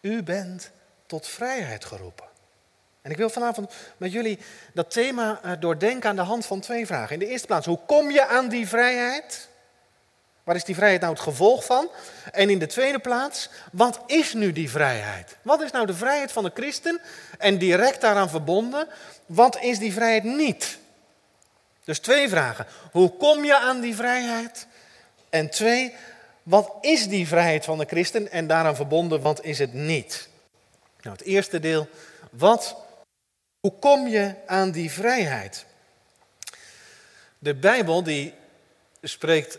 U 0.00 0.22
bent 0.22 0.70
tot 1.06 1.26
vrijheid 1.26 1.84
geroepen. 1.84 2.26
En 3.02 3.10
ik 3.10 3.16
wil 3.16 3.30
vanavond 3.30 3.74
met 3.96 4.12
jullie 4.12 4.38
dat 4.74 4.90
thema 4.90 5.40
eh, 5.42 5.52
doordenken 5.60 6.08
aan 6.08 6.16
de 6.16 6.22
hand 6.22 6.46
van 6.46 6.60
twee 6.60 6.86
vragen. 6.86 7.12
In 7.12 7.18
de 7.18 7.26
eerste 7.26 7.46
plaats, 7.46 7.66
hoe 7.66 7.80
kom 7.86 8.10
je 8.10 8.26
aan 8.26 8.48
die 8.48 8.68
vrijheid? 8.68 9.48
Waar 10.44 10.56
is 10.56 10.64
die 10.64 10.74
vrijheid 10.74 11.00
nou 11.00 11.12
het 11.12 11.22
gevolg 11.22 11.64
van? 11.64 11.90
En 12.32 12.50
in 12.50 12.58
de 12.58 12.66
tweede 12.66 12.98
plaats, 12.98 13.50
wat 13.72 14.00
is 14.06 14.32
nu 14.32 14.52
die 14.52 14.70
vrijheid? 14.70 15.36
Wat 15.42 15.60
is 15.60 15.70
nou 15.70 15.86
de 15.86 15.94
vrijheid 15.94 16.32
van 16.32 16.44
de 16.44 16.52
christen? 16.54 17.00
En 17.38 17.58
direct 17.58 18.00
daaraan 18.00 18.30
verbonden, 18.30 18.88
wat 19.26 19.60
is 19.60 19.78
die 19.78 19.92
vrijheid 19.92 20.24
niet? 20.24 20.78
Dus 21.88 21.98
twee 21.98 22.28
vragen. 22.28 22.66
Hoe 22.92 23.16
kom 23.16 23.44
je 23.44 23.58
aan 23.58 23.80
die 23.80 23.94
vrijheid? 23.94 24.66
En 25.30 25.50
twee, 25.50 25.94
wat 26.42 26.72
is 26.80 27.08
die 27.08 27.28
vrijheid 27.28 27.64
van 27.64 27.78
de 27.78 27.84
christen? 27.84 28.30
En 28.30 28.46
daaraan 28.46 28.76
verbonden, 28.76 29.20
wat 29.20 29.44
is 29.44 29.58
het 29.58 29.72
niet? 29.72 30.28
Nou, 31.00 31.16
het 31.16 31.26
eerste 31.26 31.60
deel, 31.60 31.88
wat, 32.30 32.76
hoe 33.60 33.72
kom 33.78 34.06
je 34.06 34.34
aan 34.46 34.70
die 34.70 34.90
vrijheid? 34.90 35.66
De 37.38 37.54
Bijbel 37.54 38.02
die 38.02 38.34
spreekt 39.02 39.58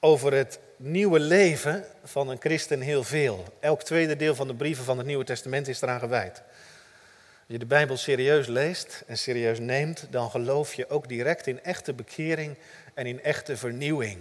over 0.00 0.32
het 0.32 0.58
nieuwe 0.76 1.20
leven 1.20 1.84
van 2.04 2.28
een 2.28 2.40
christen 2.40 2.80
heel 2.80 3.04
veel. 3.04 3.44
Elk 3.60 3.82
tweede 3.82 4.16
deel 4.16 4.34
van 4.34 4.46
de 4.46 4.54
brieven 4.54 4.84
van 4.84 4.98
het 4.98 5.06
Nieuwe 5.06 5.24
Testament 5.24 5.68
is 5.68 5.82
eraan 5.82 6.00
gewijd. 6.00 6.42
Je 7.46 7.58
de 7.58 7.66
Bijbel 7.66 7.96
serieus 7.96 8.46
leest 8.46 9.02
en 9.06 9.18
serieus 9.18 9.58
neemt, 9.58 10.06
dan 10.10 10.30
geloof 10.30 10.74
je 10.74 10.88
ook 10.88 11.08
direct 11.08 11.46
in 11.46 11.62
echte 11.62 11.92
bekering 11.92 12.56
en 12.94 13.06
in 13.06 13.22
echte 13.22 13.56
vernieuwing. 13.56 14.18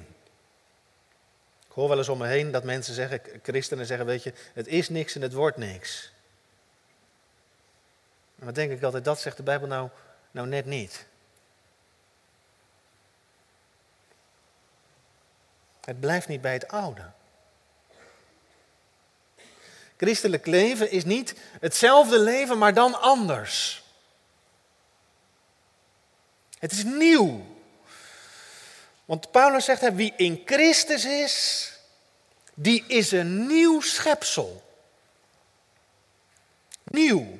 Ik 1.67 1.71
hoor 1.71 1.89
wel 1.89 1.97
eens 1.97 2.09
om 2.09 2.17
me 2.17 2.27
heen 2.27 2.51
dat 2.51 2.63
mensen 2.63 2.93
zeggen, 2.93 3.21
christenen 3.43 3.85
zeggen, 3.85 4.05
weet 4.05 4.23
je, 4.23 4.33
het 4.53 4.67
is 4.67 4.89
niks 4.89 5.15
en 5.15 5.21
het 5.21 5.33
wordt 5.33 5.57
niks. 5.57 6.13
Maar 8.35 8.53
denk 8.53 8.71
ik 8.71 8.83
altijd, 8.83 9.05
dat 9.05 9.19
zegt 9.19 9.37
de 9.37 9.43
Bijbel 9.43 9.67
nou, 9.67 9.89
nou 10.31 10.47
net 10.47 10.65
niet. 10.65 11.05
Het 15.81 15.99
blijft 15.99 16.27
niet 16.27 16.41
bij 16.41 16.53
het 16.53 16.67
oude. 16.67 17.11
Christelijk 19.97 20.45
leven 20.45 20.91
is 20.91 21.03
niet 21.03 21.35
hetzelfde 21.59 22.19
leven, 22.19 22.57
maar 22.57 22.73
dan 22.73 23.01
anders. 23.01 23.83
Het 26.59 26.71
is 26.71 26.83
nieuw. 26.83 27.45
Want 29.05 29.31
Paulus 29.31 29.65
zegt, 29.65 29.93
wie 29.93 30.13
in 30.17 30.41
Christus 30.45 31.05
is, 31.05 31.71
die 32.53 32.83
is 32.87 33.11
een 33.11 33.47
nieuw 33.47 33.81
schepsel. 33.81 34.63
Nieuw. 36.83 37.39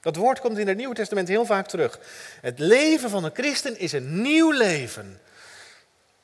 Dat 0.00 0.16
woord 0.16 0.40
komt 0.40 0.58
in 0.58 0.68
het 0.68 0.76
Nieuwe 0.76 0.94
Testament 0.94 1.28
heel 1.28 1.46
vaak 1.46 1.68
terug. 1.68 2.00
Het 2.40 2.58
leven 2.58 3.10
van 3.10 3.24
een 3.24 3.34
christen 3.34 3.78
is 3.78 3.92
een 3.92 4.22
nieuw 4.22 4.50
leven. 4.50 5.20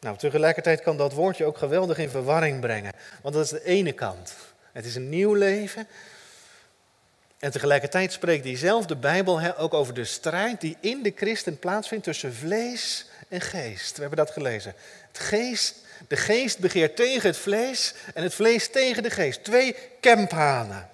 Nou, 0.01 0.17
tegelijkertijd 0.17 0.83
kan 0.83 0.97
dat 0.97 1.13
woordje 1.13 1.45
ook 1.45 1.59
geweldig 1.59 1.99
in 1.99 2.11
verwarring 2.11 2.61
brengen. 2.61 2.93
Want 3.23 3.35
dat 3.35 3.45
is 3.45 3.51
de 3.51 3.65
ene 3.65 3.93
kant. 3.93 4.35
Het 4.79 4.87
is 4.87 4.95
een 4.95 5.09
nieuw 5.09 5.35
leven. 5.35 5.89
En 7.39 7.51
tegelijkertijd 7.51 8.13
spreekt 8.13 8.43
diezelfde 8.43 8.97
Bijbel 8.97 9.57
ook 9.57 9.75
over 9.75 9.95
de 9.95 10.05
strijd 10.05 10.61
die 10.61 10.77
in 10.81 11.03
de 11.03 11.13
christen 11.17 11.59
plaatsvindt 11.59 12.05
tussen 12.05 12.35
vlees 12.35 13.07
en 13.29 13.41
geest. 13.41 13.95
We 13.95 14.01
hebben 14.01 14.19
dat 14.19 14.31
gelezen. 14.31 14.75
Het 15.09 15.19
geest, 15.19 15.75
de 16.09 16.17
geest 16.17 16.59
begeert 16.59 16.97
tegen 16.97 17.29
het 17.29 17.39
vlees 17.39 17.95
en 18.15 18.23
het 18.23 18.35
vlees 18.35 18.69
tegen 18.69 19.03
de 19.03 19.11
geest. 19.11 19.45
Twee 19.45 19.77
kemphanen. 20.01 20.91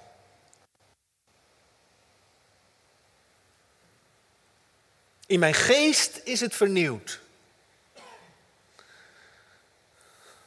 In 5.27 5.39
mijn 5.39 5.55
geest 5.55 6.21
is 6.23 6.41
het 6.41 6.55
vernieuwd. 6.55 7.21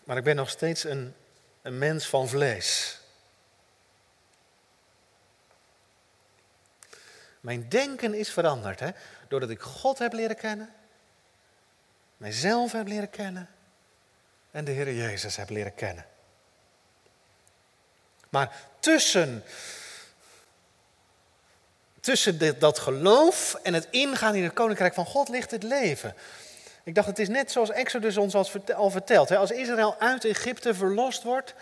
Maar 0.03 0.17
ik 0.17 0.23
ben 0.23 0.35
nog 0.35 0.49
steeds 0.49 0.83
een, 0.83 1.13
een 1.61 1.77
mens 1.77 2.07
van 2.07 2.27
vlees. 2.29 2.99
Mijn 7.39 7.69
denken 7.69 8.13
is 8.13 8.29
veranderd, 8.29 8.79
hè? 8.79 8.89
doordat 9.27 9.49
ik 9.49 9.61
God 9.61 9.99
heb 9.99 10.13
leren 10.13 10.35
kennen, 10.35 10.73
mijzelf 12.17 12.71
heb 12.71 12.87
leren 12.87 13.09
kennen 13.09 13.49
en 14.51 14.65
de 14.65 14.71
Heer 14.71 14.93
Jezus 14.93 15.35
heb 15.35 15.49
leren 15.49 15.73
kennen. 15.73 16.05
Maar 18.29 18.55
tussen, 18.79 19.43
tussen 21.99 22.37
dit, 22.37 22.61
dat 22.61 22.79
geloof 22.79 23.53
en 23.63 23.73
het 23.73 23.87
ingaan 23.89 24.35
in 24.35 24.43
het 24.43 24.53
koninkrijk 24.53 24.93
van 24.93 25.05
God 25.05 25.29
ligt 25.29 25.51
het 25.51 25.63
leven. 25.63 26.15
Ik 26.83 26.95
dacht, 26.95 27.07
het 27.07 27.19
is 27.19 27.27
net 27.27 27.51
zoals 27.51 27.69
Exodus 27.69 28.17
ons 28.17 28.35
al 28.75 28.89
vertelt. 28.89 29.31
Als 29.31 29.51
Israël 29.51 29.95
uit 29.99 30.25
Egypte 30.25 30.73
verlost 30.73 31.23
wordt, 31.23 31.53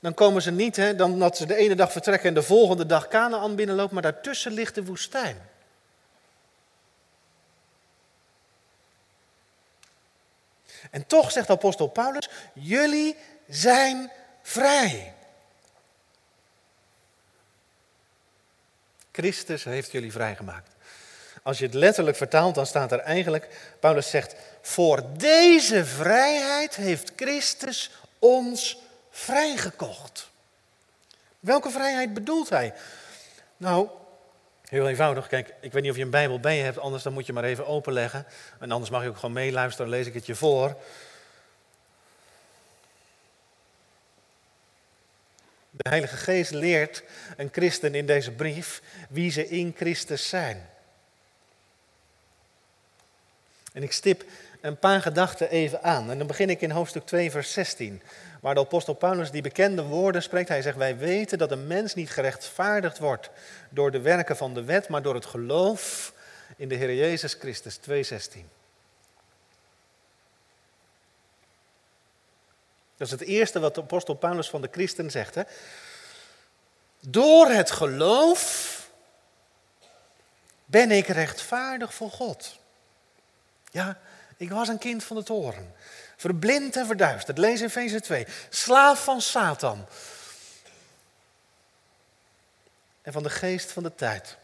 dan 0.00 0.14
komen 0.14 0.42
ze 0.42 0.50
niet, 0.50 0.76
hè, 0.76 0.94
dan 0.94 1.18
dat 1.18 1.36
ze 1.36 1.46
de 1.46 1.56
ene 1.56 1.74
dag 1.74 1.92
vertrekken 1.92 2.28
en 2.28 2.34
de 2.34 2.42
volgende 2.42 2.86
dag 2.86 3.08
Canaan 3.08 3.54
binnenlopen, 3.54 3.94
maar 3.94 4.02
daartussen 4.02 4.52
ligt 4.52 4.74
de 4.74 4.84
woestijn. 4.84 5.36
En 10.90 11.06
toch 11.06 11.30
zegt 11.32 11.50
apostel 11.50 11.86
Paulus, 11.86 12.28
jullie 12.52 13.16
zijn 13.48 14.10
vrij. 14.42 15.14
Christus 19.12 19.64
heeft 19.64 19.92
jullie 19.92 20.12
vrijgemaakt. 20.12 20.70
Als 21.42 21.58
je 21.58 21.64
het 21.64 21.74
letterlijk 21.74 22.16
vertaalt, 22.16 22.54
dan 22.54 22.66
staat 22.66 22.92
er 22.92 22.98
eigenlijk, 22.98 23.48
Paulus 23.80 24.10
zegt, 24.10 24.34
voor 24.62 25.02
deze 25.16 25.84
vrijheid 25.84 26.76
heeft 26.76 27.12
Christus 27.16 27.90
ons 28.18 28.78
vrijgekocht. 29.18 30.30
Welke 31.40 31.70
vrijheid 31.70 32.14
bedoelt 32.14 32.48
hij? 32.48 32.74
Nou, 33.56 33.88
Heel 34.68 34.88
eenvoudig. 34.88 35.26
Kijk, 35.26 35.54
ik 35.60 35.72
weet 35.72 35.82
niet 35.82 35.90
of 35.90 35.96
je 35.96 36.02
een 36.02 36.10
Bijbel 36.10 36.40
bij 36.40 36.56
je 36.56 36.62
hebt, 36.62 36.78
anders 36.78 37.02
dan 37.02 37.12
moet 37.12 37.26
je 37.26 37.32
maar 37.32 37.44
even 37.44 37.66
openleggen. 37.66 38.26
En 38.60 38.70
anders 38.70 38.90
mag 38.90 39.02
je 39.02 39.08
ook 39.08 39.16
gewoon 39.16 39.34
meeluisteren, 39.34 39.90
lees 39.90 40.06
ik 40.06 40.14
het 40.14 40.26
je 40.26 40.34
voor. 40.34 40.76
De 45.70 45.88
Heilige 45.88 46.16
Geest 46.16 46.50
leert 46.50 47.02
een 47.36 47.48
christen 47.52 47.94
in 47.94 48.06
deze 48.06 48.30
brief 48.30 48.82
wie 49.08 49.30
ze 49.30 49.48
in 49.48 49.74
Christus 49.76 50.28
zijn. 50.28 50.68
En 53.72 53.82
ik 53.82 53.92
stip 53.92 54.24
een 54.60 54.78
paar 54.78 55.02
gedachten 55.02 55.50
even 55.50 55.82
aan. 55.82 56.10
En 56.10 56.18
dan 56.18 56.26
begin 56.26 56.50
ik 56.50 56.60
in 56.60 56.70
hoofdstuk 56.70 57.06
2, 57.06 57.30
vers 57.30 57.52
16. 57.52 58.02
Waar 58.40 58.54
de 58.54 58.60
apostel 58.60 58.94
Paulus 58.94 59.30
die 59.30 59.42
bekende 59.42 59.82
woorden 59.82 60.22
spreekt. 60.22 60.48
Hij 60.48 60.62
zegt, 60.62 60.76
wij 60.76 60.96
weten 60.96 61.38
dat 61.38 61.50
een 61.50 61.66
mens 61.66 61.94
niet 61.94 62.10
gerechtvaardigd 62.10 62.98
wordt 62.98 63.30
door 63.70 63.90
de 63.90 64.00
werken 64.00 64.36
van 64.36 64.54
de 64.54 64.64
wet, 64.64 64.88
maar 64.88 65.02
door 65.02 65.14
het 65.14 65.26
geloof 65.26 66.12
in 66.56 66.68
de 66.68 66.74
Heer 66.74 66.94
Jezus 66.94 67.34
Christus. 67.34 67.78
2,16. 67.78 67.82
Dat 72.96 73.06
is 73.06 73.10
het 73.10 73.20
eerste 73.20 73.60
wat 73.60 73.74
de 73.74 73.80
apostel 73.80 74.14
Paulus 74.14 74.48
van 74.48 74.62
de 74.62 74.68
christen 74.72 75.10
zegt. 75.10 75.34
Hè? 75.34 75.42
Door 77.00 77.46
het 77.46 77.70
geloof 77.70 78.90
ben 80.64 80.90
ik 80.90 81.06
rechtvaardig 81.06 81.94
voor 81.94 82.10
God. 82.10 82.58
Ja, 83.70 83.98
ik 84.36 84.50
was 84.50 84.68
een 84.68 84.78
kind 84.78 85.04
van 85.04 85.16
de 85.16 85.22
toren. 85.22 85.74
Verblind 86.18 86.76
en 86.76 86.86
verduisterd. 86.86 87.38
Lees 87.38 87.60
in 87.60 87.66
Efeze 87.66 88.00
2. 88.00 88.26
Slaaf 88.48 89.04
van 89.04 89.20
Satan. 89.20 89.86
En 93.02 93.12
van 93.12 93.22
de 93.22 93.30
geest 93.30 93.72
van 93.72 93.82
de 93.82 93.94
tijd. 93.94 94.36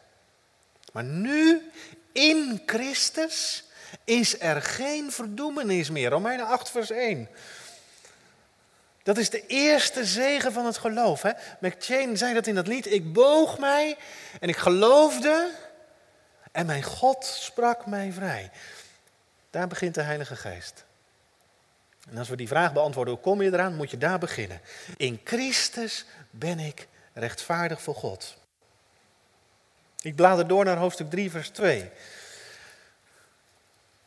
Maar 0.92 1.04
nu, 1.04 1.70
in 2.12 2.62
Christus, 2.66 3.64
is 4.04 4.40
er 4.40 4.62
geen 4.62 5.12
verdoemenis 5.12 5.90
meer. 5.90 6.10
Romeinen 6.10 6.46
8, 6.46 6.70
vers 6.70 6.90
1. 6.90 7.28
Dat 9.02 9.18
is 9.18 9.30
de 9.30 9.46
eerste 9.46 10.04
zegen 10.04 10.52
van 10.52 10.66
het 10.66 10.78
geloof. 10.78 11.22
Hè? 11.22 11.30
McChain 11.60 12.16
zei 12.16 12.34
dat 12.34 12.46
in 12.46 12.54
dat 12.54 12.66
lied. 12.66 12.92
Ik 12.92 13.12
boog 13.12 13.58
mij 13.58 13.96
en 14.40 14.48
ik 14.48 14.56
geloofde 14.56 15.50
en 16.52 16.66
mijn 16.66 16.82
God 16.82 17.24
sprak 17.24 17.86
mij 17.86 18.12
vrij. 18.12 18.50
Daar 19.50 19.68
begint 19.68 19.94
de 19.94 20.02
Heilige 20.02 20.36
Geest. 20.36 20.84
En 22.10 22.18
als 22.18 22.28
we 22.28 22.36
die 22.36 22.48
vraag 22.48 22.72
beantwoorden, 22.72 23.14
hoe 23.14 23.22
kom 23.22 23.42
je 23.42 23.52
eraan, 23.52 23.76
moet 23.76 23.90
je 23.90 23.98
daar 23.98 24.18
beginnen. 24.18 24.60
In 24.96 25.20
Christus 25.24 26.04
ben 26.30 26.58
ik 26.58 26.88
rechtvaardig 27.12 27.82
voor 27.82 27.94
God. 27.94 28.36
Ik 30.00 30.16
blader 30.16 30.48
door 30.48 30.64
naar 30.64 30.76
hoofdstuk 30.76 31.10
3, 31.10 31.30
vers 31.30 31.48
2. 31.48 31.90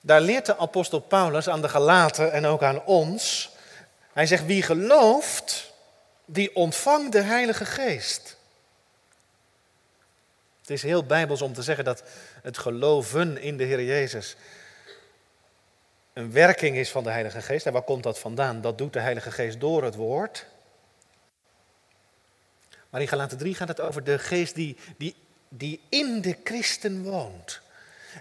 Daar 0.01 0.21
leert 0.21 0.45
de 0.45 0.57
apostel 0.57 0.99
Paulus 0.99 1.49
aan 1.49 1.61
de 1.61 1.69
Galaten 1.69 2.31
en 2.31 2.45
ook 2.45 2.63
aan 2.63 2.83
ons. 2.83 3.51
Hij 4.13 4.25
zegt, 4.25 4.45
wie 4.45 4.61
gelooft, 4.61 5.73
die 6.25 6.55
ontvangt 6.55 7.11
de 7.11 7.21
Heilige 7.21 7.65
Geest. 7.65 8.37
Het 10.61 10.69
is 10.69 10.81
heel 10.81 11.03
bijbels 11.03 11.41
om 11.41 11.53
te 11.53 11.61
zeggen 11.61 11.85
dat 11.85 12.03
het 12.41 12.57
geloven 12.57 13.37
in 13.37 13.57
de 13.57 13.63
Heer 13.63 13.83
Jezus 13.83 14.35
een 16.17 16.31
werking 16.31 16.75
is 16.77 16.91
van 16.91 17.03
de 17.03 17.09
Heilige 17.09 17.41
Geest. 17.41 17.65
En 17.65 17.73
waar 17.73 17.81
komt 17.81 18.03
dat 18.03 18.19
vandaan? 18.19 18.61
Dat 18.61 18.77
doet 18.77 18.93
de 18.93 18.99
Heilige 18.99 19.31
Geest 19.31 19.59
door 19.59 19.83
het 19.83 19.95
woord. 19.95 20.45
Maar 22.89 23.01
in 23.01 23.07
Galaten 23.07 23.37
3 23.37 23.55
gaat 23.55 23.67
het 23.67 23.79
over 23.79 24.03
de 24.03 24.19
geest 24.19 24.55
die, 24.55 24.77
die, 24.97 25.15
die 25.49 25.81
in 25.89 26.21
de 26.21 26.37
christen 26.43 27.03
woont. 27.03 27.61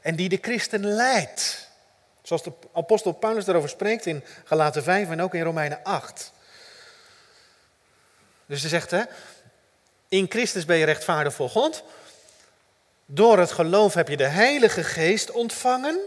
En 0.02 0.16
die 0.16 0.28
de 0.28 0.38
christen 0.42 0.84
leidt. 0.84 1.68
Zoals 2.22 2.42
de 2.42 2.52
apostel 2.72 3.12
Paulus 3.12 3.44
daarover 3.44 3.70
spreekt 3.70 4.06
in 4.06 4.24
Galaten 4.44 4.82
5 4.82 5.10
en 5.10 5.22
ook 5.22 5.34
in 5.34 5.42
Romeinen 5.42 5.80
8. 5.82 6.32
Dus 8.46 8.60
hij 8.60 8.70
zegt, 8.70 8.90
hè, 8.90 9.02
in 10.08 10.26
Christus 10.28 10.64
ben 10.64 10.76
je 10.76 10.84
rechtvaardig 10.84 11.34
voor 11.34 11.48
God. 11.48 11.82
Door 13.06 13.38
het 13.38 13.52
geloof 13.52 13.94
heb 13.94 14.08
je 14.08 14.16
de 14.16 14.26
Heilige 14.26 14.84
Geest 14.84 15.30
ontvangen. 15.30 16.00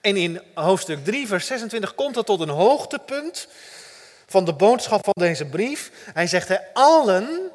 En 0.00 0.16
in 0.16 0.42
hoofdstuk 0.54 1.04
3, 1.04 1.26
vers 1.26 1.46
26 1.46 1.94
komt 1.94 2.16
het 2.16 2.26
tot 2.26 2.40
een 2.40 2.48
hoogtepunt 2.48 3.48
van 4.26 4.44
de 4.44 4.54
boodschap 4.54 5.04
van 5.04 5.14
deze 5.16 5.44
brief. 5.46 5.90
Hij 6.12 6.26
zegt, 6.26 6.48
hè, 6.48 6.58
allen 6.72 7.50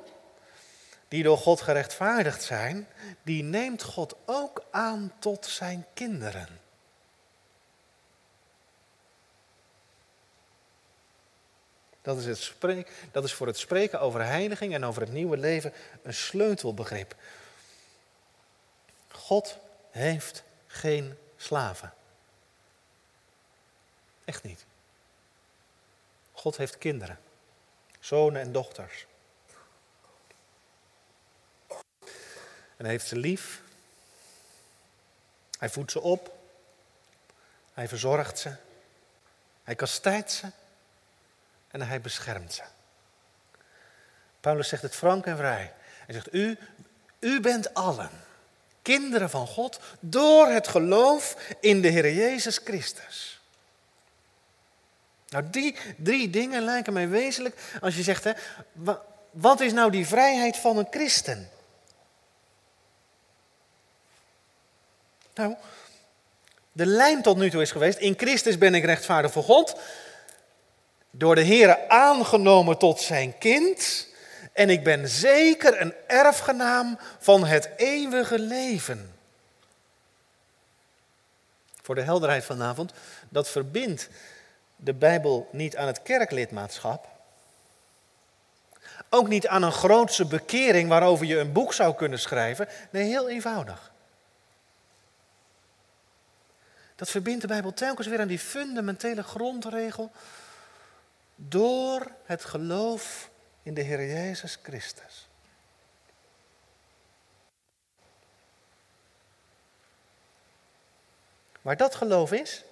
die 1.08 1.24
door 1.24 1.38
God 1.38 1.62
gerechtvaardigd 1.62 2.44
zijn, 2.44 2.88
die 3.24 3.44
neemt 3.44 3.84
God 3.84 4.16
ook 4.26 4.64
aan 4.72 5.12
tot 5.20 5.46
zijn 5.46 5.86
kinderen. 5.94 6.48
Dat 12.02 12.18
is, 12.18 12.26
het 12.26 12.38
spreek, 12.38 12.92
dat 13.12 13.24
is 13.24 13.34
voor 13.34 13.48
het 13.48 13.58
spreken 13.58 14.00
over 14.00 14.26
heiliging 14.26 14.74
en 14.74 14.86
over 14.86 15.02
het 15.02 15.12
nieuwe 15.12 15.38
leven 15.38 15.74
een 16.04 16.14
sleutelbegrip. 16.14 17.16
God 19.08 19.58
heeft 19.92 20.44
geen 20.68 21.18
slaven. 21.38 21.94
Echt 24.30 24.44
niet. 24.44 24.66
God 26.32 26.58
heeft 26.58 26.78
kinderen, 26.78 27.20
zonen 28.00 28.42
en 28.42 28.52
dochters. 28.52 29.06
En 32.78 32.86
hij 32.86 32.90
heeft 32.90 33.08
ze 33.08 33.16
lief. 33.16 33.62
Hij 35.60 35.70
voedt 35.70 35.92
ze 35.92 36.02
op. 36.02 36.38
Hij 37.74 37.88
verzorgt 37.88 38.40
ze. 38.40 38.56
Hij 39.64 39.76
kastijdt 39.76 40.32
ze. 40.32 40.52
En 41.68 41.82
hij 41.82 42.02
beschermt 42.02 42.54
ze. 42.54 42.64
Paulus 44.40 44.68
zegt 44.68 44.82
het 44.82 44.96
frank 44.96 45.26
en 45.26 45.38
vrij. 45.38 45.74
Hij 46.06 46.14
zegt, 46.14 46.34
u, 46.34 46.58
u 47.20 47.40
bent 47.40 47.74
allen 47.74 48.12
kinderen 48.82 49.30
van 49.30 49.48
God 49.48 49.80
door 50.00 50.48
het 50.48 50.68
geloof 50.68 51.36
in 51.60 51.82
de 51.82 51.88
Heer 51.88 52.14
Jezus 52.14 52.58
Christus. 52.58 53.39
Nou, 55.30 55.50
die 55.50 55.76
drie 55.98 56.30
dingen 56.30 56.64
lijken 56.64 56.94
mij 56.94 57.10
wezenlijk 57.10 57.56
als 57.82 57.96
je 57.96 58.04
zegt, 58.04 58.24
hè, 58.24 58.32
wat 59.32 59.60
is 59.60 59.74
nou 59.74 59.92
die 59.92 60.08
vrijheid 60.08 60.58
van 60.58 60.78
een 60.78 60.88
christen? 60.90 61.50
Nou, 65.34 65.56
de 66.72 66.86
lijn 66.86 67.22
tot 67.22 67.38
nu 67.38 67.50
toe 67.50 67.62
is 67.62 67.72
geweest, 67.72 67.98
in 67.98 68.14
Christus 68.18 68.58
ben 68.58 68.76
ik 68.76 68.86
rechtvaardig 68.86 69.32
voor 69.32 69.44
God, 69.44 69.80
door 71.12 71.36
de 71.36 71.42
Heer 71.42 71.88
aangenomen 71.88 72.78
tot 72.78 73.00
zijn 73.00 73.38
kind, 73.38 74.08
en 74.54 74.70
ik 74.70 74.84
ben 74.84 75.08
zeker 75.08 75.82
een 75.82 75.94
erfgenaam 76.08 77.00
van 77.20 77.46
het 77.46 77.70
eeuwige 77.76 78.40
leven. 78.40 79.14
Voor 81.82 81.96
de 81.96 82.02
helderheid 82.02 82.46
vanavond, 82.46 82.92
dat 83.30 83.50
verbindt 83.50 84.10
de 84.82 84.94
Bijbel 84.94 85.50
niet 85.52 85.78
aan 85.78 85.88
het 85.88 86.02
kerklidmaatschap. 86.02 87.08
Ook 89.10 89.28
niet 89.28 89.48
aan 89.48 89.64
een 89.64 89.72
grootse 89.72 90.26
bekering 90.26 90.90
waarover 90.90 91.26
je 91.26 91.40
een 91.40 91.52
boek 91.52 91.74
zou 91.74 91.96
kunnen 91.96 92.20
schrijven. 92.20 92.68
Nee, 92.90 93.04
heel 93.04 93.30
eenvoudig. 93.30 93.92
Dat 96.96 97.10
verbindt 97.10 97.42
de 97.42 97.48
Bijbel 97.48 97.74
telkens 97.74 98.08
weer 98.08 98.20
aan 98.20 98.28
die 98.28 98.40
fundamentele 98.40 99.24
grondregel. 99.24 100.12
Door 101.36 102.12
het 102.26 102.46
geloof 102.46 103.30
in 103.64 103.74
de 103.74 103.82
Heer 103.82 104.08
Jezus 104.08 104.60
Christus. 104.64 105.28
Waar 111.62 111.78
dat 111.78 111.96
geloof 111.96 112.32
is, 112.32 112.64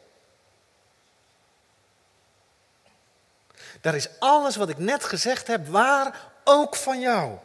Daar 3.82 3.95
is 3.95 4.10
alles 4.19 4.56
wat 4.56 4.69
ik 4.69 4.77
net 4.77 5.03
gezegd 5.03 5.47
heb 5.47 5.67
waar, 5.67 6.32
ook 6.43 6.75
van 6.75 6.99
jou. 6.99 7.38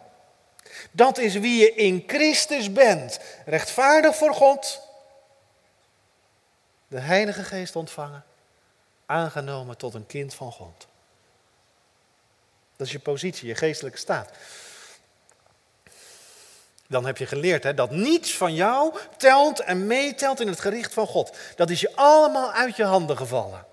Dat 0.91 1.19
is 1.19 1.35
wie 1.35 1.61
je 1.61 1.75
in 1.75 2.05
Christus 2.07 2.73
bent. 2.73 3.19
Rechtvaardig 3.47 4.17
voor 4.17 4.35
God. 4.35 4.81
De 6.89 7.01
Heilige 7.01 7.45
Geest 7.45 7.77
ontvangen. 7.77 8.25
Aangenomen 9.07 9.77
tot 9.77 9.95
een 9.95 10.07
kind 10.07 10.35
van 10.35 10.53
God. 10.53 10.87
Dat 12.77 12.87
is 12.87 12.93
je 12.93 12.99
positie, 12.99 13.49
je 13.49 13.55
geestelijke 13.55 13.99
staat. 13.99 14.31
Dan 16.87 17.07
heb 17.07 17.17
je 17.17 17.27
geleerd 17.27 17.63
hè, 17.63 17.75
dat 17.75 17.91
niets 17.91 18.37
van 18.37 18.55
jou 18.55 18.95
telt 19.17 19.61
en 19.61 19.87
meetelt 19.87 20.41
in 20.41 20.49
het 20.49 20.61
gericht 20.61 20.93
van 20.93 21.07
God. 21.07 21.37
Dat 21.57 21.71
is 21.71 21.81
je 21.81 21.97
allemaal 21.97 22.53
uit 22.53 22.77
je 22.77 22.85
handen 22.85 23.17
gevallen. 23.17 23.67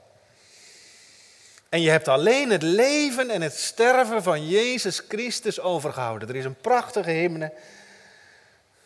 En 1.69 1.81
je 1.81 1.89
hebt 1.89 2.07
alleen 2.07 2.49
het 2.49 2.61
leven 2.61 3.29
en 3.29 3.41
het 3.41 3.57
sterven 3.57 4.23
van 4.23 4.47
Jezus 4.47 5.01
Christus 5.07 5.59
overgehouden. 5.59 6.29
Er 6.29 6.35
is 6.35 6.45
een 6.45 6.61
prachtige 6.61 7.11
hymne. 7.11 7.53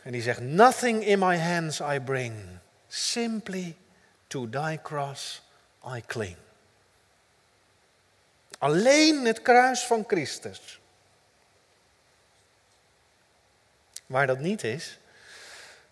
En 0.01 0.11
die 0.11 0.21
zegt, 0.21 0.39
nothing 0.39 1.05
in 1.05 1.19
my 1.19 1.37
hands 1.37 1.79
I 1.79 1.99
bring, 1.99 2.33
simply 2.87 3.75
to 4.27 4.49
thy 4.49 4.79
cross 4.81 5.41
I 5.95 6.03
cling. 6.05 6.35
Alleen 8.57 9.25
het 9.25 9.41
kruis 9.41 9.85
van 9.85 10.03
Christus. 10.07 10.79
Waar 14.05 14.27
dat 14.27 14.39
niet 14.39 14.63
is, 14.63 14.97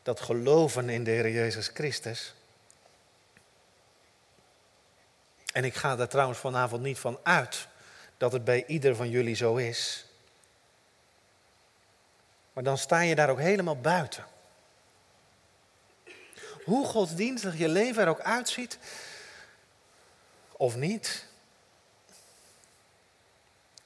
dat 0.03 0.19
geloven 0.19 0.89
in 0.89 1.03
de 1.03 1.11
Heer 1.11 1.31
Jezus 1.31 1.67
Christus. 1.73 2.33
En 5.51 5.63
ik 5.63 5.75
ga 5.75 5.97
er 5.97 6.07
trouwens 6.07 6.39
vanavond 6.39 6.81
niet 6.81 6.99
van 6.99 7.19
uit 7.23 7.67
dat 8.17 8.31
het 8.31 8.43
bij 8.43 8.65
ieder 8.67 8.95
van 8.95 9.09
jullie 9.09 9.35
zo 9.35 9.55
is. 9.55 10.05
Maar 12.53 12.63
dan 12.63 12.77
sta 12.77 12.99
je 12.99 13.15
daar 13.15 13.29
ook 13.29 13.39
helemaal 13.39 13.77
buiten. 13.77 14.25
Hoe 16.63 16.85
godsdienstig 16.85 17.57
je 17.57 17.67
leven 17.67 18.03
er 18.03 18.09
ook 18.09 18.21
uitziet, 18.21 18.77
of 20.51 20.75
niet. 20.75 21.25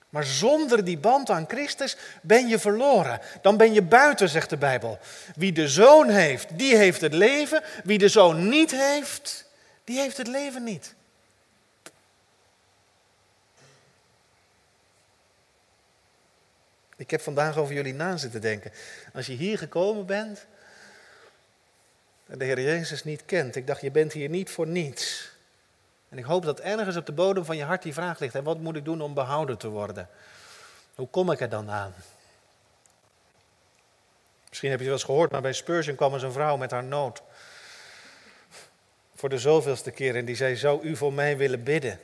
Maar 0.09 0.23
zonder 0.23 0.83
die 0.83 0.97
band 0.97 1.29
aan 1.29 1.45
Christus 1.47 1.97
ben 2.21 2.47
je 2.47 2.59
verloren. 2.59 3.21
Dan 3.41 3.57
ben 3.57 3.73
je 3.73 3.81
buiten, 3.81 4.29
zegt 4.29 4.49
de 4.49 4.57
Bijbel. 4.57 4.99
Wie 5.35 5.51
de 5.51 5.67
zoon 5.67 6.09
heeft, 6.09 6.57
die 6.57 6.75
heeft 6.75 7.01
het 7.01 7.13
leven. 7.13 7.63
Wie 7.83 7.97
de 7.97 8.09
zoon 8.09 8.49
niet 8.49 8.71
heeft, 8.71 9.49
die 9.83 9.99
heeft 9.99 10.17
het 10.17 10.27
leven 10.27 10.63
niet. 10.63 10.95
Ik 16.95 17.11
heb 17.11 17.21
vandaag 17.21 17.57
over 17.57 17.73
jullie 17.73 17.93
na 17.93 18.17
zitten 18.17 18.41
denken. 18.41 18.71
Als 19.13 19.25
je 19.25 19.33
hier 19.33 19.57
gekomen 19.57 20.05
bent 20.05 20.45
en 22.25 22.37
de 22.37 22.45
Heer 22.45 22.61
Jezus 22.61 23.03
niet 23.03 23.25
kent, 23.25 23.55
ik 23.55 23.67
dacht, 23.67 23.81
je 23.81 23.91
bent 23.91 24.13
hier 24.13 24.29
niet 24.29 24.49
voor 24.49 24.67
niets. 24.67 25.33
En 26.09 26.17
ik 26.17 26.23
hoop 26.23 26.43
dat 26.43 26.59
ergens 26.59 26.95
op 26.95 27.05
de 27.05 27.11
bodem 27.11 27.45
van 27.45 27.57
je 27.57 27.63
hart 27.63 27.83
die 27.83 27.93
vraag 27.93 28.19
ligt: 28.19 28.35
en 28.35 28.43
wat 28.43 28.59
moet 28.59 28.75
ik 28.75 28.85
doen 28.85 29.01
om 29.01 29.13
behouden 29.13 29.57
te 29.57 29.67
worden? 29.67 30.09
Hoe 30.95 31.07
kom 31.07 31.31
ik 31.31 31.39
er 31.39 31.49
dan 31.49 31.69
aan? 31.69 31.93
Misschien 34.49 34.69
heb 34.69 34.79
je 34.79 34.85
het 34.85 34.93
wel 34.93 35.03
eens 35.03 35.03
gehoord, 35.03 35.31
maar 35.31 35.41
bij 35.41 35.53
Spurgeon 35.53 35.95
kwam 35.95 36.13
eens 36.13 36.23
een 36.23 36.31
vrouw 36.31 36.57
met 36.57 36.71
haar 36.71 36.83
nood. 36.83 37.21
Voor 39.15 39.29
de 39.29 39.39
zoveelste 39.39 39.91
keer 39.91 40.15
en 40.15 40.25
die 40.25 40.35
zei: 40.35 40.55
Zou 40.55 40.83
u 40.83 40.95
voor 40.95 41.13
mij 41.13 41.37
willen 41.37 41.63
bidden? 41.63 41.99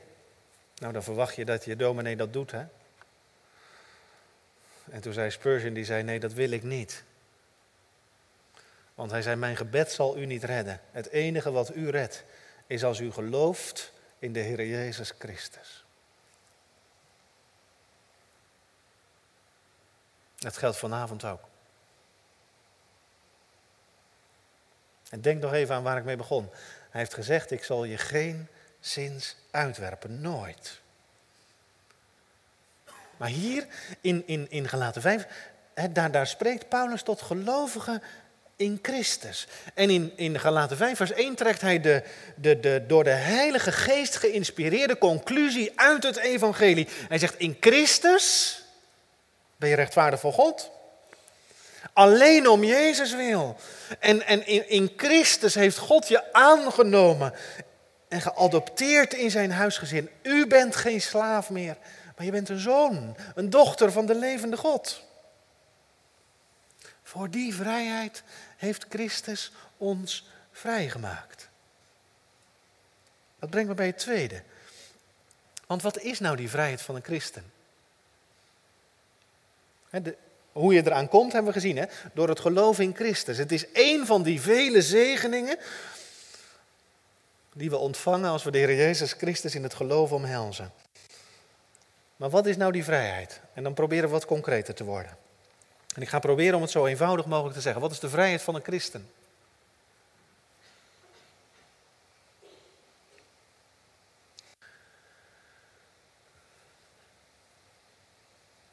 Nou, 0.76 0.94
dan 0.94 1.04
verwacht 1.04 1.36
je 1.36 1.46
dat 1.46 1.66
je 1.66 1.76
dominee 1.76 2.16
dat 2.16 2.34
doet, 2.34 2.52
hè? 2.52 2.64
En 4.92 5.02
toen 5.02 5.14
zei 5.14 5.32
Spurgeon, 5.32 5.74
die 5.74 5.86
zei, 5.86 6.04
nee, 6.04 6.20
dat 6.20 6.34
wil 6.34 6.52
ik 6.52 6.64
niet. 6.64 7.04
Want 8.96 9.12
hij 9.12 9.22
zei, 9.22 9.36
mijn 9.36 9.58
gebed 9.58 9.92
zal 9.92 10.18
u 10.18 10.26
niet 10.26 10.44
redden. 10.44 10.82
Het 10.92 11.10
enige 11.10 11.52
wat 11.52 11.76
u 11.76 11.90
redt, 11.90 12.24
is 12.68 12.84
als 12.84 13.00
u 13.00 13.12
gelooft 13.12 13.94
in 14.20 14.34
de 14.34 14.40
Heer 14.40 14.66
Jezus 14.66 15.14
Christus. 15.20 15.86
Dat 20.36 20.58
geldt 20.58 20.78
vanavond 20.78 21.26
ook. 21.26 21.42
En 25.10 25.22
denk 25.22 25.42
nog 25.42 25.54
even 25.54 25.76
aan 25.76 25.84
waar 25.84 25.98
ik 25.98 26.04
mee 26.04 26.16
begon. 26.16 26.50
Hij 26.90 27.02
heeft 27.02 27.14
gezegd, 27.14 27.52
ik 27.52 27.64
zal 27.64 27.84
je 27.84 27.98
geen 27.98 28.48
zins 28.80 29.36
uitwerpen, 29.52 30.22
nooit. 30.22 30.82
Maar 33.22 33.30
hier 33.30 33.66
in, 34.02 34.24
in, 34.26 34.46
in 34.50 34.68
Galaten 34.68 35.02
5, 35.02 35.26
daar, 35.92 36.12
daar 36.12 36.28
spreekt 36.28 36.70
Paulus 36.70 37.02
tot 37.02 37.22
gelovigen 37.22 38.02
in 38.56 38.80
Christus. 38.82 39.48
En 39.74 39.90
in, 39.90 40.14
in 40.16 40.40
Galaten 40.40 40.78
5, 40.78 40.98
vers 40.98 41.12
1 41.12 41.36
trekt 41.36 41.62
hij 41.62 41.80
de, 41.80 42.04
de, 42.36 42.60
de 42.60 42.84
door 42.88 43.04
de 43.04 43.10
Heilige 43.10 43.72
Geest 43.72 44.16
geïnspireerde 44.16 44.98
conclusie 44.98 45.72
uit 45.76 46.04
het 46.04 46.18
Evangelie. 46.18 46.88
Hij 47.08 47.18
zegt: 47.18 47.38
In 47.38 47.58
Christus 47.60 48.58
ben 49.58 49.70
je 49.70 49.76
rechtvaardig 49.76 50.20
voor 50.20 50.34
God. 50.34 50.72
Alleen 51.94 52.50
om 52.50 52.64
Jezus 52.64 53.16
wil. 53.16 53.58
En, 54.00 54.26
en 54.26 54.48
in, 54.48 54.70
in 54.70 54.94
Christus 54.98 55.56
heeft 55.56 55.78
God 55.78 56.08
je 56.08 56.34
aangenomen 56.34 57.34
en 58.08 58.22
geadopteerd 58.22 59.14
in 59.14 59.32
zijn 59.32 59.52
huisgezin. 59.52 60.10
U 60.22 60.48
bent 60.48 60.76
geen 60.76 61.02
slaaf 61.02 61.50
meer, 61.50 61.78
maar 62.22 62.30
je 62.30 62.36
bent 62.36 62.50
een 62.50 62.60
zoon, 62.60 63.16
een 63.36 63.50
dochter 63.50 63.92
van 63.92 64.06
de 64.06 64.16
levende 64.16 64.58
God. 64.58 65.04
Voor 67.04 67.30
die 67.30 67.54
vrijheid 67.56 68.24
heeft 68.58 68.86
Christus 68.90 69.52
ons 69.78 70.30
vrijgemaakt. 70.52 71.50
Dat 73.40 73.50
brengt 73.50 73.70
me 73.70 73.76
bij 73.76 73.86
het 73.86 73.98
tweede. 73.98 74.44
Want 75.68 75.82
wat 75.82 76.00
is 76.00 76.20
nou 76.20 76.36
die 76.36 76.50
vrijheid 76.50 76.82
van 76.82 76.96
een 76.96 77.04
christen? 77.04 77.52
De, 79.90 80.16
hoe 80.52 80.74
je 80.74 80.86
eraan 80.86 81.08
komt 81.08 81.32
hebben 81.32 81.54
we 81.54 81.60
gezien, 81.60 81.78
hè? 81.78 81.86
door 82.14 82.30
het 82.30 82.40
geloof 82.40 82.80
in 82.80 82.96
Christus. 82.96 83.38
Het 83.38 83.52
is 83.52 83.72
één 83.72 84.06
van 84.06 84.24
die 84.24 84.42
vele 84.42 84.82
zegeningen 84.82 85.58
die 87.54 87.70
we 87.70 87.78
ontvangen 87.78 88.30
als 88.30 88.44
we 88.44 88.52
de 88.52 88.58
Heer 88.58 88.76
Jezus 88.76 89.14
Christus 89.14 89.56
in 89.56 89.64
het 89.64 89.74
geloof 89.74 90.12
omhelzen. 90.12 90.72
Maar 92.22 92.30
wat 92.30 92.46
is 92.46 92.58
nou 92.58 92.72
die 92.72 92.84
vrijheid? 92.84 93.42
En 93.54 93.64
dan 93.64 93.74
proberen 93.74 94.06
we 94.06 94.12
wat 94.12 94.26
concreter 94.26 94.74
te 94.74 94.84
worden. 94.84 95.18
En 95.96 96.02
ik 96.02 96.10
ga 96.10 96.20
proberen 96.20 96.56
om 96.56 96.62
het 96.62 96.72
zo 96.72 96.86
eenvoudig 96.86 97.26
mogelijk 97.26 97.56
te 97.56 97.62
zeggen. 97.62 97.82
Wat 97.82 97.92
is 97.92 98.00
de 98.00 98.10
vrijheid 98.10 98.42
van 98.42 98.56
een 98.56 98.64
christen? 98.64 99.10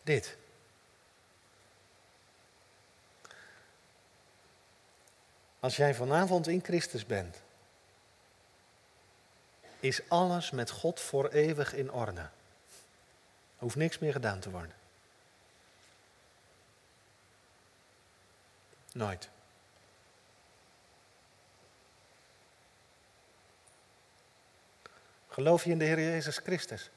Dit. 0.03 0.37
Als 5.61 5.77
jij 5.77 5.95
vanavond 5.95 6.49
in 6.49 6.65
Christus 6.65 7.07
bent, 7.07 7.37
is 9.81 10.01
alles 10.09 10.51
met 10.51 10.71
God 10.71 11.01
voor 11.01 11.29
eeuwig 11.29 11.75
in 11.75 11.93
orde. 11.93 12.29
Er 13.59 13.65
hoeft 13.65 13.77
niks 13.77 13.99
meer 13.99 14.13
gedaan 14.13 14.41
te 14.41 14.51
worden. 14.51 14.75
Nooit. 18.93 19.29
Geloof 25.29 25.65
je 25.65 25.71
in 25.71 25.79
de 25.79 25.85
Heer 25.85 26.01
Jezus 26.01 26.37
Christus? 26.37 26.91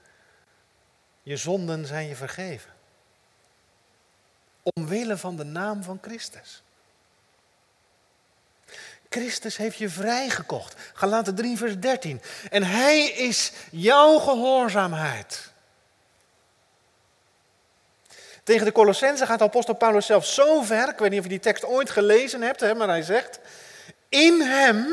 Je 1.23 1.37
zonden 1.37 1.85
zijn 1.85 2.07
je 2.07 2.15
vergeven. 2.15 2.71
Omwille 4.63 5.17
van 5.17 5.35
de 5.35 5.43
naam 5.43 5.83
van 5.83 5.99
Christus. 6.01 6.63
Christus 9.09 9.57
heeft 9.57 9.77
je 9.77 9.89
vrijgekocht. 9.89 10.75
Galaten 10.93 11.35
3 11.35 11.57
vers 11.57 11.79
13. 11.79 12.21
En 12.49 12.63
hij 12.63 13.03
is 13.03 13.51
jouw 13.71 14.17
gehoorzaamheid. 14.19 15.50
Tegen 18.51 18.65
de 18.65 18.71
Colossense 18.71 19.25
gaat 19.25 19.41
apostel 19.41 19.73
Paulus 19.73 20.05
zelf 20.05 20.25
zo 20.25 20.61
ver, 20.61 20.89
ik 20.89 20.97
weet 20.97 21.09
niet 21.09 21.19
of 21.19 21.25
je 21.25 21.31
die 21.31 21.39
tekst 21.39 21.65
ooit 21.65 21.89
gelezen 21.89 22.41
hebt, 22.41 22.77
maar 22.77 22.87
hij 22.87 23.01
zegt, 23.01 23.39
in 24.09 24.41
hem 24.41 24.87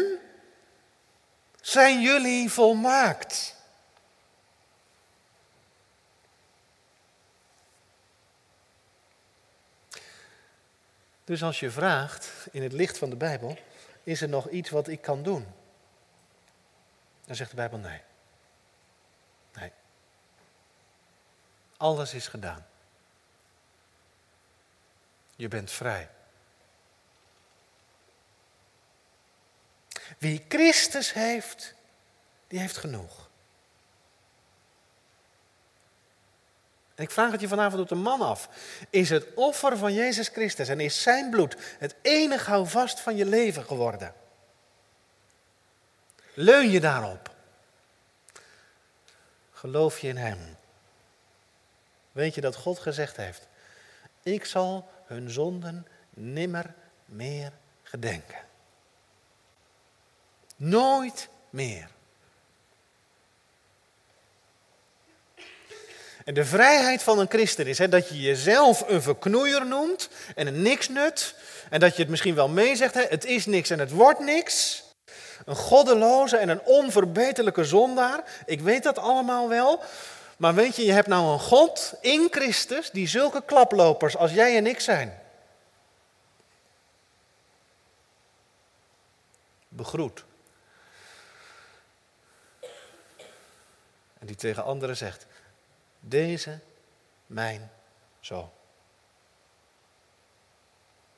zijn 1.60 2.00
jullie 2.00 2.50
volmaakt. 2.50 3.56
Dus 11.24 11.42
als 11.42 11.60
je 11.60 11.70
vraagt 11.70 12.30
in 12.50 12.62
het 12.62 12.72
licht 12.72 12.98
van 12.98 13.10
de 13.10 13.16
Bijbel, 13.16 13.58
is 14.02 14.20
er 14.20 14.28
nog 14.28 14.48
iets 14.48 14.70
wat 14.70 14.88
ik 14.88 15.00
kan 15.00 15.22
doen? 15.22 15.46
Dan 17.24 17.36
zegt 17.36 17.50
de 17.50 17.56
Bijbel 17.56 17.78
nee. 17.78 18.00
Nee. 19.54 19.72
Alles 21.76 22.14
is 22.14 22.28
gedaan. 22.28 22.66
Je 25.38 25.48
bent 25.48 25.70
vrij. 25.70 26.08
Wie 30.18 30.44
Christus 30.48 31.12
heeft, 31.12 31.74
die 32.46 32.58
heeft 32.58 32.76
genoeg. 32.76 33.28
En 36.94 37.04
ik 37.04 37.10
vraag 37.10 37.30
het 37.32 37.40
je 37.40 37.48
vanavond 37.48 37.82
op 37.82 37.88
de 37.88 37.94
man 37.94 38.20
af. 38.20 38.48
Is 38.90 39.10
het 39.10 39.34
offer 39.34 39.76
van 39.76 39.94
Jezus 39.94 40.28
Christus 40.28 40.68
en 40.68 40.80
is 40.80 41.02
zijn 41.02 41.30
bloed 41.30 41.56
het 41.78 41.94
enige 42.02 42.50
houvast 42.50 43.00
van 43.00 43.16
je 43.16 43.26
leven 43.26 43.64
geworden? 43.64 44.14
Leun 46.34 46.70
je 46.70 46.80
daarop? 46.80 47.34
Geloof 49.52 49.98
je 49.98 50.08
in 50.08 50.16
Hem? 50.16 50.56
Weet 52.12 52.34
je 52.34 52.40
dat 52.40 52.56
God 52.56 52.78
gezegd 52.78 53.16
heeft: 53.16 53.48
Ik 54.22 54.44
zal 54.44 54.90
hun 55.08 55.30
zonden 55.30 55.86
nimmer 56.10 56.74
meer 57.04 57.52
gedenken. 57.82 58.38
Nooit 60.56 61.28
meer. 61.50 61.88
En 66.24 66.34
de 66.34 66.44
vrijheid 66.44 67.02
van 67.02 67.18
een 67.18 67.28
christen 67.28 67.66
is 67.66 67.78
hè, 67.78 67.88
dat 67.88 68.08
je 68.08 68.20
jezelf 68.20 68.84
een 68.88 69.02
verknoeier 69.02 69.66
noemt 69.66 70.08
en 70.34 70.46
een 70.46 70.62
niksnut. 70.62 71.34
En 71.70 71.80
dat 71.80 71.96
je 71.96 72.02
het 72.02 72.10
misschien 72.10 72.34
wel 72.34 72.48
meezegt, 72.48 72.94
hè, 72.94 73.02
het 73.08 73.24
is 73.24 73.46
niks 73.46 73.70
en 73.70 73.78
het 73.78 73.90
wordt 73.90 74.20
niks. 74.20 74.84
Een 75.44 75.56
goddeloze 75.56 76.36
en 76.36 76.48
een 76.48 76.62
onverbeterlijke 76.64 77.64
zondaar. 77.64 78.24
Ik 78.46 78.60
weet 78.60 78.82
dat 78.82 78.98
allemaal 78.98 79.48
wel. 79.48 79.82
Maar 80.38 80.54
weet 80.54 80.76
je, 80.76 80.84
je 80.84 80.92
hebt 80.92 81.06
nou 81.06 81.32
een 81.32 81.38
God 81.38 81.94
in 82.00 82.28
Christus 82.30 82.90
die 82.90 83.06
zulke 83.06 83.42
klaplopers 83.44 84.16
als 84.16 84.32
jij 84.32 84.56
en 84.56 84.66
ik 84.66 84.80
zijn. 84.80 85.22
Begroet. 89.68 90.24
En 94.18 94.26
die 94.26 94.36
tegen 94.36 94.64
anderen 94.64 94.96
zegt, 94.96 95.26
deze 96.00 96.60
mijn 97.26 97.70
zoon. 98.20 98.50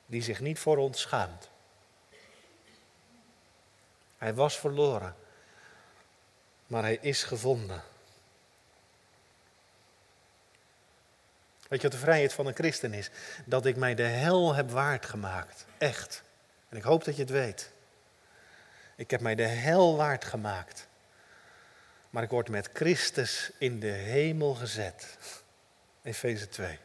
Die 0.05 0.21
zich 0.21 0.39
niet 0.39 0.59
voor 0.59 0.77
ons 0.77 1.01
schaamt. 1.01 1.49
Hij 4.17 4.33
was 4.33 4.59
verloren, 4.59 5.15
maar 6.67 6.83
hij 6.83 6.97
is 7.01 7.23
gevonden. 7.23 7.83
Weet 11.71 11.81
je 11.81 11.87
wat 11.87 11.97
de 11.97 12.05
vrijheid 12.05 12.33
van 12.33 12.45
een 12.45 12.55
christen 12.55 12.93
is? 12.93 13.09
Dat 13.45 13.65
ik 13.65 13.75
mij 13.75 13.95
de 13.95 14.03
hel 14.03 14.55
heb 14.55 14.69
waard 14.69 15.05
gemaakt. 15.05 15.65
Echt. 15.77 16.23
En 16.69 16.77
ik 16.77 16.83
hoop 16.83 17.03
dat 17.03 17.15
je 17.15 17.21
het 17.21 17.31
weet. 17.31 17.71
Ik 18.95 19.11
heb 19.11 19.21
mij 19.21 19.35
de 19.35 19.45
hel 19.45 19.95
waard 19.95 20.25
gemaakt. 20.25 20.87
Maar 22.09 22.23
ik 22.23 22.29
word 22.29 22.49
met 22.49 22.69
Christus 22.73 23.51
in 23.57 23.79
de 23.79 23.87
hemel 23.87 24.53
gezet. 24.53 25.17
Efeze 26.03 26.49
2. 26.49 26.79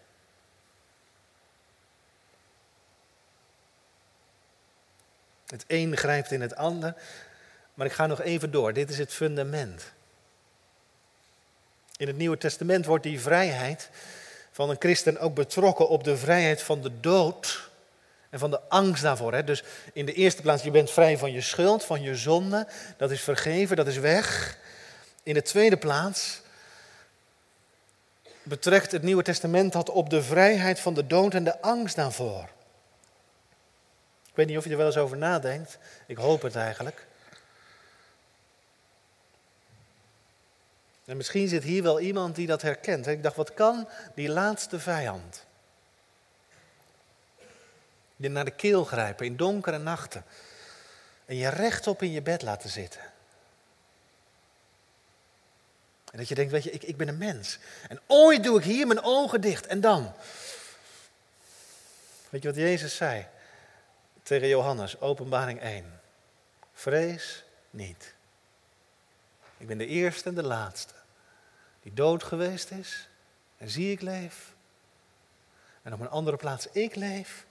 Het 5.46 5.64
een 5.66 5.96
grijpt 5.96 6.30
in 6.30 6.40
het 6.40 6.56
ander. 6.56 6.94
Maar 7.74 7.86
ik 7.86 7.92
ga 7.92 8.06
nog 8.06 8.20
even 8.20 8.50
door. 8.50 8.72
Dit 8.72 8.90
is 8.90 8.98
het 8.98 9.12
fundament. 9.12 9.92
In 11.96 12.06
het 12.06 12.16
Nieuwe 12.16 12.38
Testament 12.38 12.84
wordt 12.84 13.04
die 13.04 13.20
vrijheid 13.20 13.90
van 14.56 14.70
een 14.70 14.76
christen 14.78 15.18
ook 15.18 15.34
betrokken 15.34 15.88
op 15.88 16.04
de 16.04 16.16
vrijheid 16.16 16.62
van 16.62 16.80
de 16.80 17.00
dood 17.00 17.70
en 18.30 18.38
van 18.38 18.50
de 18.50 18.60
angst 18.68 19.02
daarvoor. 19.02 19.32
Hè? 19.32 19.44
Dus 19.44 19.62
in 19.92 20.06
de 20.06 20.12
eerste 20.12 20.42
plaats, 20.42 20.62
je 20.62 20.70
bent 20.70 20.90
vrij 20.90 21.18
van 21.18 21.32
je 21.32 21.40
schuld, 21.40 21.84
van 21.84 22.02
je 22.02 22.14
zonde. 22.14 22.66
Dat 22.96 23.10
is 23.10 23.20
vergeven, 23.20 23.76
dat 23.76 23.86
is 23.86 23.98
weg. 23.98 24.58
In 25.22 25.34
de 25.34 25.42
tweede 25.42 25.76
plaats 25.76 26.40
betrekt 28.42 28.92
het 28.92 29.02
Nieuwe 29.02 29.22
Testament 29.22 29.72
dat 29.72 29.90
op 29.90 30.10
de 30.10 30.22
vrijheid 30.22 30.80
van 30.80 30.94
de 30.94 31.06
dood 31.06 31.34
en 31.34 31.44
de 31.44 31.60
angst 31.60 31.96
daarvoor. 31.96 32.48
Ik 34.28 34.34
weet 34.34 34.46
niet 34.46 34.58
of 34.58 34.64
je 34.64 34.70
er 34.70 34.76
wel 34.76 34.86
eens 34.86 34.96
over 34.96 35.16
nadenkt. 35.16 35.78
Ik 36.06 36.16
hoop 36.16 36.42
het 36.42 36.56
eigenlijk. 36.56 37.06
En 41.06 41.16
misschien 41.16 41.48
zit 41.48 41.62
hier 41.62 41.82
wel 41.82 42.00
iemand 42.00 42.34
die 42.34 42.46
dat 42.46 42.62
herkent. 42.62 43.06
Ik 43.06 43.22
dacht, 43.22 43.36
wat 43.36 43.54
kan 43.54 43.88
die 44.14 44.28
laatste 44.28 44.80
vijand? 44.80 45.44
Je 48.16 48.28
naar 48.28 48.44
de 48.44 48.50
keel 48.50 48.84
grijpen 48.84 49.26
in 49.26 49.36
donkere 49.36 49.78
nachten. 49.78 50.24
En 51.24 51.36
je 51.36 51.48
rechtop 51.48 52.02
in 52.02 52.10
je 52.10 52.22
bed 52.22 52.42
laten 52.42 52.70
zitten. 52.70 53.00
En 56.10 56.18
dat 56.18 56.28
je 56.28 56.34
denkt, 56.34 56.52
weet 56.52 56.64
je, 56.64 56.70
ik, 56.70 56.82
ik 56.82 56.96
ben 56.96 57.08
een 57.08 57.18
mens. 57.18 57.58
En 57.88 58.00
ooit 58.06 58.44
doe 58.44 58.58
ik 58.58 58.64
hier 58.64 58.86
mijn 58.86 59.02
ogen 59.02 59.40
dicht. 59.40 59.66
En 59.66 59.80
dan? 59.80 60.12
Weet 62.28 62.42
je 62.42 62.48
wat 62.48 62.56
Jezus 62.56 62.96
zei? 62.96 63.26
Tegen 64.22 64.48
Johannes, 64.48 65.00
openbaring 65.00 65.60
1. 65.60 66.00
Vrees 66.72 67.44
niet. 67.70 68.14
Ik 69.58 69.66
ben 69.66 69.78
de 69.78 69.86
eerste 69.86 70.28
en 70.28 70.34
de 70.34 70.42
laatste 70.42 70.94
die 71.82 71.94
dood 71.94 72.22
geweest 72.22 72.70
is. 72.70 73.08
En 73.58 73.70
zie 73.70 73.92
ik 73.92 74.00
leef. 74.00 74.54
En 75.82 75.92
op 75.92 76.00
een 76.00 76.10
andere 76.10 76.36
plaats 76.36 76.66
ik 76.72 76.94
leef 76.94 77.44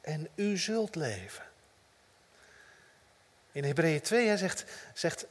en 0.00 0.28
u 0.34 0.56
zult 0.56 0.94
leven. 0.94 1.44
In 3.52 3.64
Hebreeën 3.64 4.00
2 4.00 4.36
zegt, 4.36 4.64
zegt, 4.94 5.26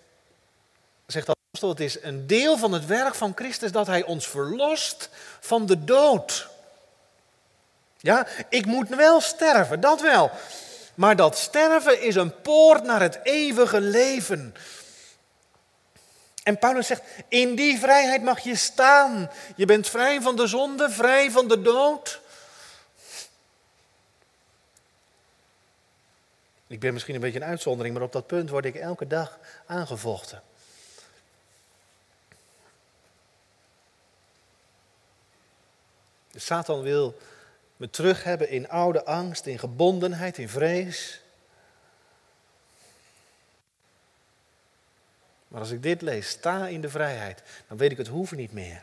zegt 1.06 1.26
de 1.26 1.36
apostel, 1.48 1.70
het 1.70 1.80
is 1.80 2.04
een 2.04 2.28
deel 2.28 2.58
van 2.58 2.72
het 2.72 2.86
werk 2.86 3.16
van 3.16 3.32
Christus 3.36 3.72
dat 3.72 3.88
hij 3.88 4.04
ons 4.04 4.28
verlost 4.28 5.10
van 5.40 5.66
de 5.66 5.84
dood. 5.84 6.48
Ja, 7.98 8.28
ik 8.50 8.66
moet 8.66 8.90
wel 8.90 9.22
sterven, 9.22 9.80
dat 9.80 10.02
wel. 10.02 10.32
Maar 10.96 11.16
dat 11.16 11.38
sterven 11.38 12.02
is 12.02 12.16
een 12.16 12.42
poort 12.42 12.84
naar 12.84 13.02
het 13.02 13.20
eeuwige 13.24 13.82
leven. 13.82 14.56
En 16.48 16.60
Paulus 16.60 16.88
zegt, 16.88 17.04
in 17.28 17.56
die 17.56 17.80
vrijheid 17.80 18.24
mag 18.24 18.40
je 18.40 18.56
staan. 18.56 19.32
Je 19.56 19.66
bent 19.66 19.88
vrij 19.88 20.22
van 20.22 20.36
de 20.36 20.48
zonde, 20.48 20.90
vrij 20.90 21.32
van 21.32 21.48
de 21.48 21.62
dood. 21.62 22.22
Ik 26.68 26.80
ben 26.80 26.94
misschien 26.94 27.16
een 27.16 27.22
beetje 27.22 27.40
een 27.40 27.46
uitzondering, 27.46 27.94
maar 27.94 28.04
op 28.04 28.12
dat 28.12 28.28
punt 28.28 28.50
word 28.50 28.66
ik 28.66 28.76
elke 28.76 29.08
dag 29.08 29.40
aangevochten. 29.66 30.42
Satan 36.36 36.82
wil 36.82 37.18
me 37.78 37.90
terug 37.90 38.24
hebben 38.24 38.50
in 38.50 38.70
oude 38.70 39.06
angst, 39.06 39.46
in 39.46 39.60
gebondenheid, 39.60 40.38
in 40.38 40.50
vrees. 40.50 41.22
Maar 45.48 45.60
als 45.60 45.72
ik 45.72 45.84
dit 45.84 46.02
lees, 46.02 46.30
sta 46.30 46.68
in 46.68 46.82
de 46.82 46.90
vrijheid, 46.90 47.44
dan 47.68 47.78
weet 47.78 47.92
ik 47.92 47.98
het 47.98 48.08
hoeven 48.08 48.38
niet 48.38 48.54
meer. 48.54 48.82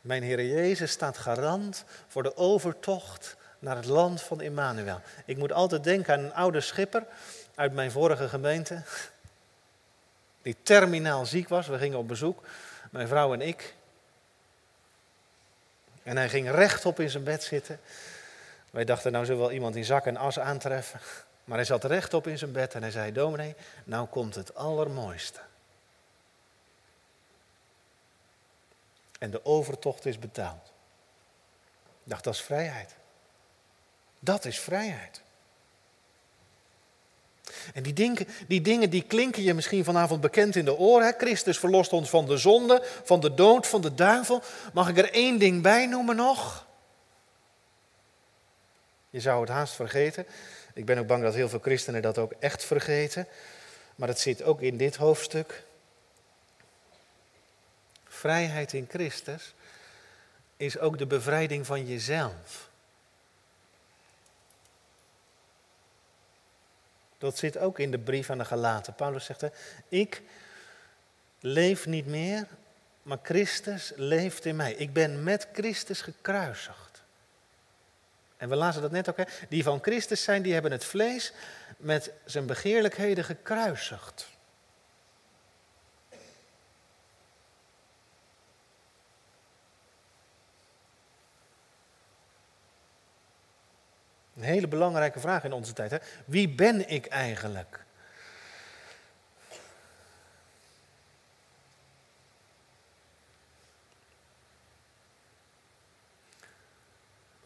Mijn 0.00 0.22
Heer 0.22 0.44
Jezus 0.44 0.90
staat 0.90 1.18
garant 1.18 1.84
voor 2.08 2.22
de 2.22 2.36
overtocht 2.36 3.36
naar 3.58 3.76
het 3.76 3.84
land 3.84 4.22
van 4.22 4.40
Emmanuel. 4.40 5.00
Ik 5.24 5.36
moet 5.36 5.52
altijd 5.52 5.84
denken 5.84 6.14
aan 6.14 6.24
een 6.24 6.34
oude 6.34 6.60
schipper 6.60 7.06
uit 7.54 7.72
mijn 7.72 7.90
vorige 7.90 8.28
gemeente, 8.28 8.82
die 10.42 10.56
terminaal 10.62 11.26
ziek 11.26 11.48
was. 11.48 11.66
We 11.66 11.78
gingen 11.78 11.98
op 11.98 12.08
bezoek, 12.08 12.42
mijn 12.90 13.08
vrouw 13.08 13.32
en 13.32 13.40
ik. 13.40 13.74
En 16.02 16.16
hij 16.16 16.28
ging 16.28 16.50
rechtop 16.50 17.00
in 17.00 17.10
zijn 17.10 17.24
bed 17.24 17.42
zitten. 17.42 17.80
Wij 18.70 18.84
dachten, 18.84 19.12
nou 19.12 19.24
zullen 19.24 19.40
we 19.40 19.46
wel 19.46 19.56
iemand 19.56 19.76
in 19.76 19.84
zak 19.84 20.06
en 20.06 20.16
as 20.16 20.38
aantreffen. 20.38 21.00
Maar 21.44 21.56
hij 21.56 21.66
zat 21.66 21.84
rechtop 21.84 22.26
in 22.26 22.38
zijn 22.38 22.52
bed 22.52 22.74
en 22.74 22.82
hij 22.82 22.90
zei, 22.90 23.12
dominee, 23.12 23.54
nou 23.84 24.06
komt 24.06 24.34
het 24.34 24.54
allermooiste. 24.54 25.40
En 29.18 29.30
de 29.30 29.44
overtocht 29.44 30.06
is 30.06 30.18
betaald. 30.18 30.72
Ik 32.04 32.10
dacht, 32.10 32.24
dat 32.24 32.34
is 32.34 32.40
vrijheid. 32.40 32.94
Dat 34.18 34.44
is 34.44 34.60
vrijheid. 34.60 35.22
En 37.74 37.82
die 37.82 37.92
dingen, 37.92 38.26
die 38.48 38.60
dingen 38.60 38.90
die 38.90 39.02
klinken 39.02 39.42
je 39.42 39.54
misschien 39.54 39.84
vanavond 39.84 40.20
bekend 40.20 40.56
in 40.56 40.64
de 40.64 40.76
oren. 40.78 41.14
Christus 41.18 41.58
verlost 41.58 41.92
ons 41.92 42.10
van 42.10 42.26
de 42.26 42.36
zonde, 42.36 42.82
van 43.04 43.20
de 43.20 43.34
dood, 43.34 43.66
van 43.66 43.80
de 43.80 43.94
duivel. 43.94 44.42
Mag 44.72 44.88
ik 44.88 44.98
er 44.98 45.12
één 45.12 45.38
ding 45.38 45.62
bij 45.62 45.86
noemen 45.86 46.16
nog? 46.16 46.66
Je 49.10 49.20
zou 49.20 49.40
het 49.40 49.48
haast 49.48 49.74
vergeten. 49.74 50.26
Ik 50.72 50.84
ben 50.84 50.98
ook 50.98 51.06
bang 51.06 51.22
dat 51.22 51.34
heel 51.34 51.48
veel 51.48 51.58
christenen 51.58 52.02
dat 52.02 52.18
ook 52.18 52.32
echt 52.38 52.64
vergeten. 52.64 53.26
Maar 53.94 54.08
het 54.08 54.20
zit 54.20 54.42
ook 54.42 54.60
in 54.60 54.76
dit 54.76 54.96
hoofdstuk. 54.96 55.64
Vrijheid 58.04 58.72
in 58.72 58.86
Christus 58.88 59.54
is 60.56 60.78
ook 60.78 60.98
de 60.98 61.06
bevrijding 61.06 61.66
van 61.66 61.86
jezelf. 61.86 62.70
Dat 67.18 67.38
zit 67.38 67.58
ook 67.58 67.78
in 67.78 67.90
de 67.90 67.98
brief 67.98 68.30
aan 68.30 68.38
de 68.38 68.44
Galaten. 68.44 68.94
Paulus 68.94 69.24
zegt, 69.24 69.44
ik 69.88 70.22
leef 71.40 71.86
niet 71.86 72.06
meer, 72.06 72.46
maar 73.02 73.18
Christus 73.22 73.92
leeft 73.96 74.44
in 74.44 74.56
mij. 74.56 74.72
Ik 74.72 74.92
ben 74.92 75.22
met 75.22 75.48
Christus 75.52 76.00
gekruisigd. 76.00 76.91
En 78.42 78.48
we 78.48 78.56
lazen 78.56 78.82
dat 78.82 78.90
net 78.90 79.08
ook, 79.08 79.16
hè? 79.16 79.24
die 79.48 79.62
van 79.62 79.78
Christus 79.82 80.22
zijn, 80.22 80.42
die 80.42 80.52
hebben 80.52 80.72
het 80.72 80.84
vlees 80.84 81.32
met 81.76 82.12
zijn 82.24 82.46
begeerlijkheden 82.46 83.24
gekruisigd. 83.24 84.28
Een 94.36 94.42
hele 94.42 94.68
belangrijke 94.68 95.20
vraag 95.20 95.44
in 95.44 95.52
onze 95.52 95.72
tijd. 95.72 95.90
Hè? 95.90 95.98
Wie 96.24 96.48
ben 96.48 96.88
ik 96.88 97.06
eigenlijk? 97.06 97.81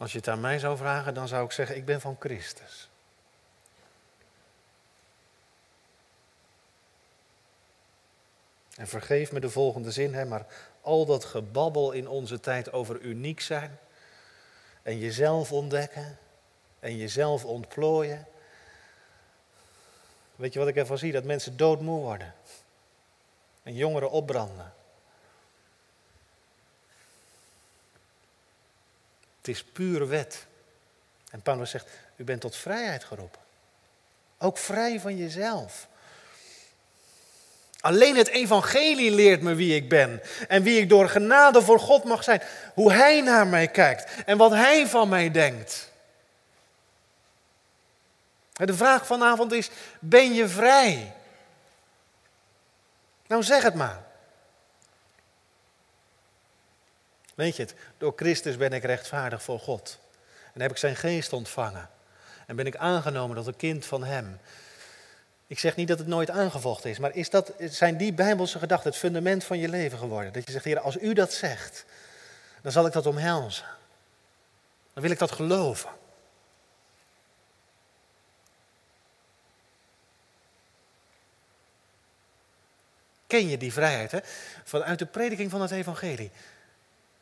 Als 0.07 0.15
je 0.15 0.21
het 0.21 0.31
aan 0.31 0.41
mij 0.41 0.59
zou 0.59 0.77
vragen, 0.77 1.15
dan 1.15 1.29
zou 1.29 1.45
ik 1.45 1.53
zeggen: 1.53 1.77
Ik 1.77 1.85
ben 1.85 2.01
van 2.01 2.17
Christus. 2.19 2.89
En 8.77 8.87
vergeef 8.89 9.33
me 9.33 9.41
de 9.41 9.51
volgende 9.51 9.91
zin, 9.91 10.15
hè, 10.15 10.25
maar 10.25 10.47
al 10.81 11.07
dat 11.07 11.25
gebabbel 11.25 11.93
in 11.93 12.09
onze 12.09 12.41
tijd 12.41 12.73
over 12.73 13.01
uniek 13.01 13.41
zijn 13.41 13.79
en 14.83 14.99
jezelf 14.99 15.53
ontdekken 15.53 16.19
en 16.81 16.97
jezelf 16.97 17.45
ontplooien. 17.45 18.27
Weet 20.37 20.53
je 20.53 20.59
wat 20.59 20.69
ik 20.69 20.77
ervan 20.77 20.99
zie? 20.99 21.13
Dat 21.13 21.25
mensen 21.25 21.57
doodmoe 21.57 22.01
worden 22.01 22.35
en 23.63 23.75
jongeren 23.75 24.11
opbranden. 24.11 24.76
Het 29.47 29.55
is 29.55 29.65
pure 29.65 30.07
wet. 30.07 30.47
En 31.31 31.43
Paulus 31.43 31.71
zegt, 31.71 31.89
u 32.17 32.25
bent 32.25 32.41
tot 32.41 32.57
vrijheid 32.57 33.05
geroepen. 33.05 33.41
Ook 34.39 34.59
vrij 34.59 35.01
van 35.01 35.17
jezelf. 35.17 35.89
Alleen 37.81 38.17
het 38.17 38.29
evangelie 38.29 39.11
leert 39.11 39.43
me 39.43 39.55
wie 39.55 39.75
ik 39.75 39.89
ben 39.89 40.23
en 40.49 40.63
wie 40.63 40.81
ik 40.81 40.89
door 40.89 41.09
genade 41.09 41.63
voor 41.63 41.81
God 41.81 42.05
mag 42.05 42.25
zijn. 42.25 42.43
Hoe 42.75 42.93
Hij 42.93 43.21
naar 43.21 43.47
mij 43.47 43.69
kijkt 43.69 44.25
en 44.25 44.37
wat 44.37 44.51
Hij 44.51 44.87
van 44.87 45.09
mij 45.09 45.31
denkt. 45.31 45.91
De 48.53 48.75
vraag 48.75 49.07
vanavond 49.07 49.53
is, 49.53 49.71
ben 49.99 50.35
je 50.35 50.49
vrij? 50.49 51.15
Nou 53.27 53.43
zeg 53.43 53.63
het 53.63 53.75
maar. 53.75 54.03
Weet 57.37 57.57
je 57.57 57.63
het, 57.63 57.75
door 57.99 58.13
Christus 58.17 58.57
ben 58.57 58.73
ik 58.73 58.85
rechtvaardig 58.85 59.43
voor 59.43 59.59
God. 59.59 59.99
En 60.53 60.61
heb 60.61 60.71
ik 60.71 60.77
zijn 60.77 60.97
geest 60.97 61.33
ontvangen. 61.33 61.89
En 62.47 62.57
ben 62.57 62.67
ik 62.67 62.77
aangenomen 62.77 63.37
tot 63.37 63.47
een 63.47 63.57
kind 63.57 63.85
van 63.85 64.05
Hem. 64.05 64.39
Ik 65.47 65.59
zeg 65.59 65.77
niet 65.77 65.89
dat 65.89 65.99
het 65.99 66.07
nooit 66.07 66.31
aangevochten 66.31 66.91
is, 66.91 66.99
maar 66.99 67.15
is 67.15 67.31
dat, 67.31 67.53
zijn 67.59 67.97
die 67.97 68.13
bijbelse 68.13 68.59
gedachten 68.59 68.91
het 68.91 68.99
fundament 68.99 69.45
van 69.45 69.59
je 69.59 69.69
leven 69.69 69.99
geworden? 69.99 70.33
Dat 70.33 70.47
je 70.47 70.53
zegt, 70.53 70.65
Heer, 70.65 70.81
als 70.81 70.97
u 71.01 71.13
dat 71.13 71.33
zegt, 71.33 71.85
dan 72.63 72.73
zal 72.73 72.87
ik 72.87 72.93
dat 72.93 73.07
omhelzen. 73.07 73.67
Dan 74.93 75.03
wil 75.03 75.13
ik 75.13 75.19
dat 75.19 75.33
geloven. 75.33 75.91
Ken 83.27 83.49
je 83.49 83.59
die 83.59 83.73
vrijheid 83.73 84.11
hè? 84.11 84.19
vanuit 84.65 84.99
de 84.99 85.07
prediking 85.07 85.51
van 85.51 85.61
het 85.61 85.71
evangelie? 85.71 86.31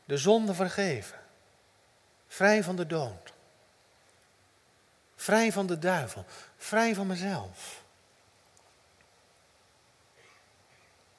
De 0.05 0.17
zonde 0.17 0.55
vergeven. 0.55 1.19
Vrij 2.27 2.63
van 2.63 2.77
de 2.77 2.87
dood. 2.87 3.33
Vrij 5.17 5.53
van 5.53 5.67
de 5.67 5.79
duivel. 5.79 6.25
Vrij 6.57 6.95
van 6.95 7.07
mezelf. 7.07 7.83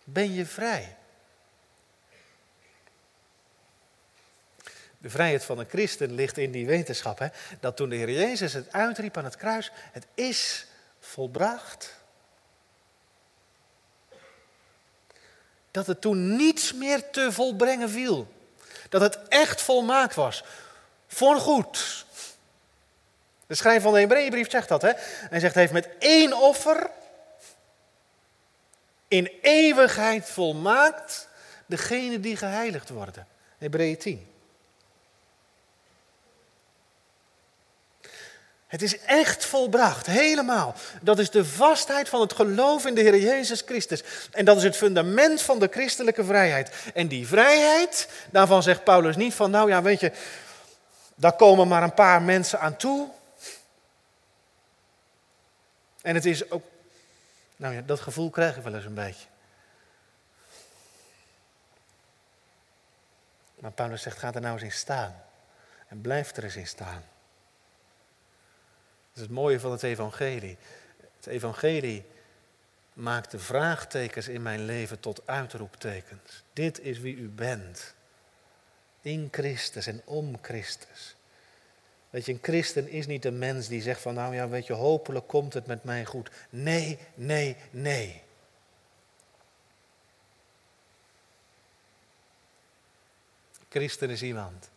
Ben 0.03 0.33
je 0.33 0.45
vrij? 0.45 0.97
De 4.97 5.09
vrijheid 5.09 5.43
van 5.43 5.59
een 5.59 5.69
christen 5.69 6.13
ligt 6.13 6.37
in 6.37 6.51
die 6.51 6.65
wetenschap. 6.65 7.19
Hè? 7.19 7.27
Dat 7.59 7.75
toen 7.75 7.89
de 7.89 7.95
Heer 7.95 8.11
Jezus 8.11 8.53
het 8.53 8.71
uitriep 8.71 9.17
aan 9.17 9.23
het 9.23 9.35
kruis, 9.35 9.71
het 9.75 10.07
is 10.13 10.67
volbracht. 10.99 11.95
Dat 15.71 15.87
het 15.87 16.01
toen 16.01 16.35
niets 16.35 16.73
meer 16.73 17.09
te 17.09 17.31
volbrengen 17.31 17.89
viel. 17.89 18.33
Dat 18.99 19.13
het 19.13 19.27
echt 19.27 19.61
volmaakt 19.61 20.15
was. 20.15 20.43
Voor 21.07 21.35
goed. 21.35 22.05
De 23.47 23.55
schrijver 23.55 23.81
van 23.81 23.93
de 23.93 23.99
Hebreeënbrief 23.99 24.49
zegt 24.49 24.67
dat. 24.67 24.81
Hè? 24.81 24.91
Hij 25.29 25.39
zegt, 25.39 25.53
hij 25.53 25.61
heeft 25.61 25.73
met 25.73 25.89
één 25.99 26.33
offer 26.33 26.89
in 29.07 29.31
eeuwigheid 29.41 30.29
volmaakt 30.29 31.27
degene 31.65 32.19
die 32.19 32.37
geheiligd 32.37 32.89
worden. 32.89 33.27
Hebreeën 33.57 33.97
10. 33.97 34.27
Het 38.75 38.83
is 38.83 38.99
echt 38.99 39.45
volbracht, 39.45 40.05
helemaal. 40.05 40.75
Dat 41.01 41.19
is 41.19 41.29
de 41.29 41.45
vastheid 41.45 42.09
van 42.09 42.21
het 42.21 42.33
geloof 42.33 42.85
in 42.85 42.95
de 42.95 43.01
Heer 43.01 43.17
Jezus 43.17 43.61
Christus. 43.61 44.03
En 44.31 44.45
dat 44.45 44.57
is 44.57 44.63
het 44.63 44.75
fundament 44.75 45.41
van 45.41 45.59
de 45.59 45.67
christelijke 45.71 46.23
vrijheid. 46.23 46.75
En 46.93 47.07
die 47.07 47.27
vrijheid, 47.27 48.09
daarvan 48.31 48.63
zegt 48.63 48.83
Paulus 48.83 49.15
niet 49.15 49.33
van, 49.33 49.51
nou 49.51 49.69
ja, 49.69 49.81
weet 49.81 49.99
je, 49.99 50.11
daar 51.15 51.33
komen 51.33 51.67
maar 51.67 51.83
een 51.83 51.93
paar 51.93 52.21
mensen 52.21 52.59
aan 52.59 52.75
toe. 52.75 53.09
En 56.01 56.15
het 56.15 56.25
is 56.25 56.51
ook, 56.51 56.63
nou 57.55 57.73
ja, 57.73 57.81
dat 57.81 57.99
gevoel 57.99 58.29
krijg 58.29 58.57
ik 58.57 58.63
wel 58.63 58.75
eens 58.75 58.85
een 58.85 58.93
beetje. 58.93 59.27
Maar 63.59 63.71
Paulus 63.71 64.01
zegt, 64.01 64.17
ga 64.17 64.33
er 64.33 64.41
nou 64.41 64.53
eens 64.53 64.63
in 64.63 64.71
staan. 64.71 65.23
En 65.87 66.01
blijf 66.01 66.35
er 66.35 66.43
eens 66.43 66.55
in 66.55 66.67
staan. 66.67 67.03
Is 69.15 69.21
het 69.21 69.29
mooie 69.29 69.59
van 69.59 69.71
het 69.71 69.83
evangelie. 69.83 70.57
Het 71.15 71.27
evangelie 71.27 72.05
maakt 72.93 73.31
de 73.31 73.39
vraagtekens 73.39 74.27
in 74.27 74.41
mijn 74.41 74.65
leven 74.65 74.99
tot 74.99 75.21
uitroeptekens. 75.25 76.43
Dit 76.53 76.79
is 76.79 76.99
wie 76.99 77.15
u 77.15 77.27
bent. 77.27 77.93
In 79.01 79.27
Christus 79.31 79.87
en 79.87 80.01
om 80.05 80.37
Christus. 80.41 81.15
Weet 82.09 82.25
je, 82.25 82.31
een 82.31 82.39
christen 82.41 82.89
is 82.89 83.07
niet 83.07 83.25
een 83.25 83.39
mens 83.39 83.67
die 83.67 83.81
zegt 83.81 84.01
van 84.01 84.13
nou 84.13 84.35
ja, 84.35 84.47
weet 84.47 84.67
je, 84.67 84.73
hopelijk 84.73 85.27
komt 85.27 85.53
het 85.53 85.65
met 85.65 85.83
mij 85.83 86.05
goed. 86.05 86.29
Nee, 86.49 86.99
nee, 87.13 87.57
nee. 87.71 88.21
Christen 93.69 94.09
is 94.09 94.23
iemand 94.23 94.69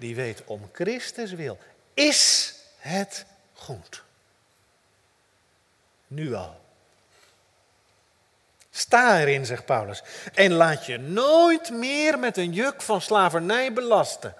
die 0.00 0.14
weet 0.14 0.44
om 0.44 0.68
Christus 0.72 1.32
wil 1.32 1.58
is 2.00 2.54
het 2.78 3.24
goed. 3.54 4.02
Nu 6.06 6.34
al. 6.34 6.60
Sta 8.70 9.20
erin, 9.20 9.46
zegt 9.46 9.64
Paulus. 9.64 10.02
En 10.34 10.52
laat 10.52 10.86
je 10.86 10.98
nooit 10.98 11.70
meer 11.70 12.18
met 12.18 12.36
een 12.36 12.52
juk 12.52 12.82
van 12.82 13.00
slavernij 13.00 13.72
belasten. 13.72 14.34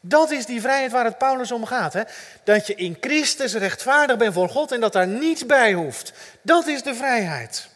Dat 0.00 0.30
is 0.30 0.46
die 0.46 0.60
vrijheid 0.60 0.92
waar 0.92 1.04
het 1.04 1.18
Paulus 1.18 1.52
om 1.52 1.66
gaat. 1.66 1.92
Hè? 1.92 2.02
Dat 2.44 2.66
je 2.66 2.74
in 2.74 2.96
Christus 3.00 3.54
rechtvaardig 3.54 4.16
bent 4.16 4.34
voor 4.34 4.48
God 4.48 4.72
en 4.72 4.80
dat 4.80 4.92
daar 4.92 5.06
niets 5.06 5.46
bij 5.46 5.72
hoeft. 5.72 6.12
Dat 6.42 6.66
is 6.66 6.82
de 6.82 6.94
vrijheid. 6.94 7.68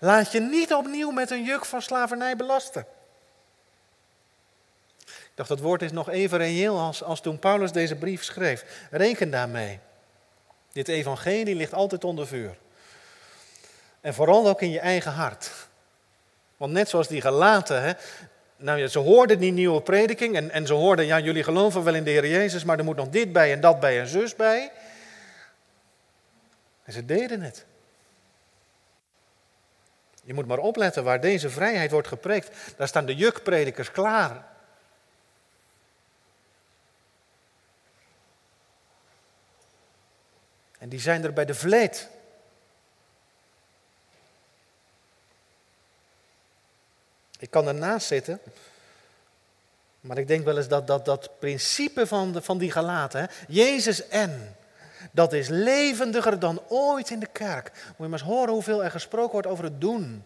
Laat 0.00 0.32
je 0.32 0.40
niet 0.40 0.74
opnieuw 0.74 1.10
met 1.10 1.30
een 1.30 1.44
juk 1.44 1.64
van 1.64 1.82
slavernij 1.82 2.36
belasten 2.36 2.86
dacht, 5.36 5.48
dat 5.48 5.60
woord 5.60 5.82
is 5.82 5.92
nog 5.92 6.08
even 6.08 6.38
reëel 6.38 6.78
als, 6.78 7.02
als 7.02 7.20
toen 7.20 7.38
Paulus 7.38 7.72
deze 7.72 7.94
brief 7.94 8.24
schreef. 8.24 8.86
Reken 8.90 9.30
daarmee. 9.30 9.78
Dit 10.72 10.88
evangelie 10.88 11.54
ligt 11.54 11.74
altijd 11.74 12.04
onder 12.04 12.26
vuur. 12.26 12.56
En 14.00 14.14
vooral 14.14 14.48
ook 14.48 14.62
in 14.62 14.70
je 14.70 14.80
eigen 14.80 15.12
hart. 15.12 15.50
Want 16.56 16.72
net 16.72 16.88
zoals 16.88 17.08
die 17.08 17.20
gelaten, 17.20 17.82
hè, 17.82 17.92
nou 18.56 18.78
ja, 18.78 18.86
ze 18.86 18.98
hoorden 18.98 19.38
die 19.38 19.52
nieuwe 19.52 19.80
prediking 19.80 20.36
en, 20.36 20.50
en 20.50 20.66
ze 20.66 20.72
hoorden, 20.72 21.06
ja, 21.06 21.20
jullie 21.20 21.42
geloven 21.42 21.84
wel 21.84 21.94
in 21.94 22.04
de 22.04 22.10
Heer 22.10 22.26
Jezus, 22.26 22.64
maar 22.64 22.78
er 22.78 22.84
moet 22.84 22.96
nog 22.96 23.08
dit 23.08 23.32
bij 23.32 23.52
en 23.52 23.60
dat 23.60 23.80
bij 23.80 24.00
en 24.00 24.06
zus 24.06 24.36
bij. 24.36 24.72
En 26.84 26.92
ze 26.92 27.04
deden 27.04 27.42
het. 27.42 27.64
Je 30.22 30.34
moet 30.34 30.46
maar 30.46 30.58
opletten 30.58 31.04
waar 31.04 31.20
deze 31.20 31.50
vrijheid 31.50 31.90
wordt 31.90 32.08
gepreekt. 32.08 32.56
Daar 32.76 32.88
staan 32.88 33.06
de 33.06 33.14
jukpredikers 33.14 33.90
klaar. 33.90 34.55
En 40.78 40.88
die 40.88 41.00
zijn 41.00 41.24
er 41.24 41.32
bij 41.32 41.44
de 41.44 41.54
vleet. 41.54 42.08
Ik 47.38 47.50
kan 47.50 47.66
ernaast 47.66 48.06
zitten. 48.06 48.40
Maar 50.00 50.18
ik 50.18 50.28
denk 50.28 50.44
wel 50.44 50.56
eens 50.56 50.68
dat 50.68 50.86
dat, 50.86 51.04
dat 51.04 51.38
principe 51.38 52.06
van, 52.06 52.42
van 52.42 52.58
die 52.58 52.70
galaten, 52.70 53.20
hè, 53.20 53.26
Jezus 53.48 54.08
en, 54.08 54.56
dat 55.12 55.32
is 55.32 55.48
levendiger 55.48 56.38
dan 56.38 56.62
ooit 56.68 57.10
in 57.10 57.18
de 57.18 57.26
kerk. 57.26 57.72
Moet 57.72 57.94
je 57.96 58.02
maar 58.02 58.12
eens 58.12 58.28
horen 58.28 58.52
hoeveel 58.52 58.84
er 58.84 58.90
gesproken 58.90 59.32
wordt 59.32 59.46
over 59.46 59.64
het 59.64 59.80
doen. 59.80 60.24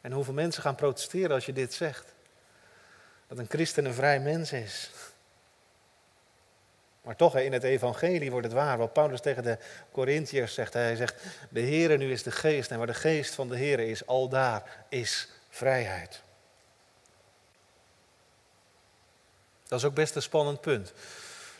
En 0.00 0.12
hoeveel 0.12 0.34
mensen 0.34 0.62
gaan 0.62 0.74
protesteren 0.74 1.30
als 1.30 1.46
je 1.46 1.52
dit 1.52 1.74
zegt? 1.74 2.16
Dat 3.28 3.38
een 3.38 3.48
christen 3.48 3.84
een 3.84 3.94
vrij 3.94 4.20
mens 4.20 4.52
is. 4.52 4.90
Maar 7.02 7.16
toch, 7.16 7.36
in 7.36 7.52
het 7.52 7.62
evangelie 7.62 8.30
wordt 8.30 8.46
het 8.46 8.54
waar. 8.54 8.78
Wat 8.78 8.92
Paulus 8.92 9.20
tegen 9.20 9.42
de 9.42 9.58
Corinthiërs 9.92 10.54
zegt. 10.54 10.72
Hij 10.72 10.96
zegt, 10.96 11.22
de 11.48 11.60
Heere 11.60 11.96
nu 11.96 12.12
is 12.12 12.22
de 12.22 12.30
geest. 12.30 12.70
En 12.70 12.78
waar 12.78 12.86
de 12.86 12.94
geest 12.94 13.34
van 13.34 13.48
de 13.48 13.56
Heere 13.56 13.86
is, 13.86 14.06
al 14.06 14.28
daar 14.28 14.84
is 14.88 15.28
vrijheid. 15.48 16.20
Dat 19.68 19.78
is 19.78 19.84
ook 19.84 19.94
best 19.94 20.14
een 20.14 20.22
spannend 20.22 20.60
punt. 20.60 20.92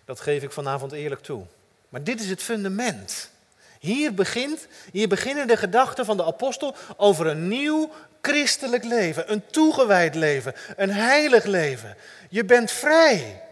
Dat 0.04 0.20
geef 0.20 0.42
ik 0.42 0.52
vanavond 0.52 0.92
eerlijk 0.92 1.22
toe. 1.22 1.46
Maar 1.88 2.04
dit 2.04 2.20
is 2.20 2.30
het 2.30 2.42
fundament. 2.42 3.30
Hier, 3.78 4.14
begint, 4.14 4.66
beginnen 4.92 5.46
de 5.46 5.56
gedachten 5.56 6.04
van 6.04 6.16
de 6.16 6.24
apostel 6.24 6.74
over 6.96 7.26
een 7.26 7.48
nieuw 7.48 7.90
christelijk 8.22 8.84
leven. 8.84 9.32
Een 9.32 9.46
toegewijd 9.46 10.14
leven. 10.14 10.54
Een 10.76 10.90
heilig 10.90 11.44
leven. 11.44 11.96
Je 12.30 12.44
bent 12.44 12.70
vrij. 12.70 13.42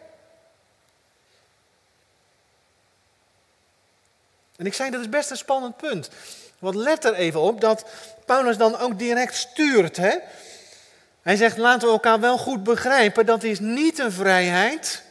En 4.57 4.67
ik 4.67 4.75
zei, 4.75 4.91
dat 4.91 5.01
is 5.01 5.09
best 5.09 5.31
een 5.31 5.37
spannend 5.37 5.77
punt. 5.77 6.11
Want 6.59 6.75
let 6.75 7.05
er 7.05 7.15
even 7.15 7.41
op 7.41 7.61
dat 7.61 7.85
Paulus 8.25 8.57
dan 8.57 8.79
ook 8.79 8.99
direct 8.99 9.35
stuurt. 9.35 9.97
Hè? 9.97 10.17
Hij 11.23 11.37
zegt, 11.37 11.57
laten 11.57 11.87
we 11.87 11.93
elkaar 11.93 12.21
wel 12.21 12.39
goed 12.39 12.63
begrijpen, 12.63 13.27
dat 13.27 13.43
is 13.43 13.61
niet 13.61 13.99
een 13.99 14.13
vrijheid 14.13 15.03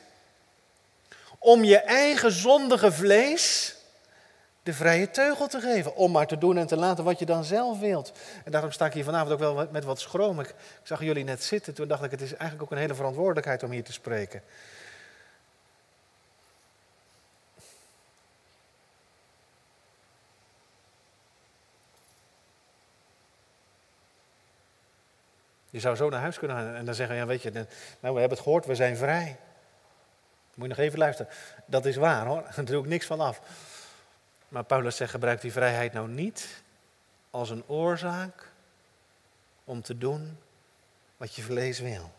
om 1.40 1.64
je 1.64 1.78
eigen 1.78 2.32
zondige 2.32 2.92
vlees 2.92 3.75
de 4.66 4.74
vrije 4.74 5.12
teugel 5.12 5.48
te 5.48 5.60
geven. 5.60 5.96
Om 5.96 6.12
maar 6.12 6.28
te 6.28 6.38
doen 6.38 6.58
en 6.58 6.68
te 6.68 6.76
laten 6.76 7.04
wat 7.04 7.20
je 7.20 7.26
dan 7.26 7.44
zelf 7.44 7.80
wilt. 7.80 8.12
En 8.44 8.52
daarom 8.52 8.72
sta 8.72 8.86
ik 8.86 8.94
hier 8.94 9.04
vanavond 9.04 9.32
ook 9.32 9.40
wel 9.40 9.68
met 9.72 9.84
wat 9.84 10.00
schroom. 10.00 10.40
Ik, 10.40 10.56
zag 10.84 11.02
jullie 11.02 11.24
net 11.24 11.44
zitten, 11.44 11.74
toen 11.74 11.88
dacht 11.88 12.04
ik, 12.04 12.12
het 12.12 12.22
is 12.22 12.34
eigenlijk 12.34 12.62
ook 12.62 12.72
een 12.72 12.78
hele 12.78 12.96
verantwoordelijkheid 12.96 13.64
om 13.64 13.72
hier 13.72 13.84
te 13.84 13.94
spreken. 13.94 14.42
Je 25.70 25.80
zou 25.80 25.96
zo 25.96 26.10
naar 26.10 26.22
huis 26.22 26.38
kunnen 26.38 26.58
gaan 26.58 26.76
en 26.76 26.86
dan 26.86 26.96
zeggen, 26.96 27.16
ja 27.16 27.26
weet 27.26 27.42
je, 27.42 27.52
nou 27.52 27.66
we 28.00 28.20
hebben 28.20 28.30
het 28.30 28.40
gehoord, 28.40 28.66
we 28.66 28.76
zijn 28.76 28.98
vrij. 28.98 29.38
Moet 30.56 30.68
je 30.68 30.76
nog 30.76 30.86
even 30.86 31.00
luisteren. 31.00 31.32
Dat 31.66 31.86
is 31.86 31.96
waar 31.96 32.26
hoor, 32.26 32.44
daar 32.56 32.66
doe 32.66 32.84
ik 32.84 32.90
niks 32.90 33.06
van 33.06 33.20
af. 33.20 33.42
Maar 34.56 34.64
Paulus 34.64 34.96
zegt, 34.96 35.12
gebruik 35.12 35.42
die 35.42 35.52
vrijheid 35.52 35.94
nou 35.94 36.10
niet 36.10 36.64
als 37.30 37.50
een 37.50 37.68
oorzaak 37.68 38.52
om 39.64 39.82
te 39.82 39.98
doen 39.98 40.38
wat 41.18 41.36
je 41.36 41.42
vlees 41.42 41.80
wil. 41.80 42.12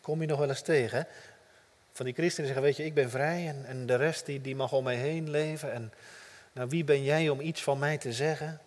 Kom 0.00 0.20
je 0.20 0.26
nog 0.26 0.38
wel 0.38 0.48
eens 0.48 0.62
tegen, 0.62 1.06
Van 1.92 2.04
die 2.04 2.14
christenen 2.14 2.46
zeggen, 2.46 2.66
weet 2.66 2.76
je, 2.76 2.84
ik 2.84 2.94
ben 2.94 3.10
vrij 3.10 3.48
en, 3.48 3.64
en 3.64 3.86
de 3.86 3.94
rest 3.94 4.26
die, 4.26 4.40
die 4.40 4.56
mag 4.56 4.72
om 4.72 4.84
mij 4.84 4.96
heen 4.96 5.30
leven. 5.30 5.72
En 5.72 5.92
nou, 6.52 6.68
wie 6.68 6.84
ben 6.84 7.02
jij 7.02 7.28
om 7.28 7.40
iets 7.40 7.62
van 7.62 7.78
mij 7.78 7.98
te 7.98 8.12
zeggen? 8.12 8.60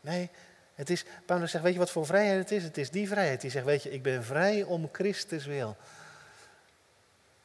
Nee, 0.00 0.30
het 0.74 0.90
is, 0.90 1.04
Paulus 1.26 1.50
zegt, 1.50 1.64
weet 1.64 1.72
je 1.72 1.78
wat 1.78 1.90
voor 1.90 2.06
vrijheid 2.06 2.38
het 2.38 2.50
is? 2.50 2.62
Het 2.62 2.78
is 2.78 2.90
die 2.90 3.08
vrijheid 3.08 3.40
die 3.40 3.50
zegt, 3.50 3.64
weet 3.64 3.82
je, 3.82 3.90
ik 3.90 4.02
ben 4.02 4.24
vrij 4.24 4.62
om 4.62 4.88
Christus 4.92 5.46
wil. 5.46 5.76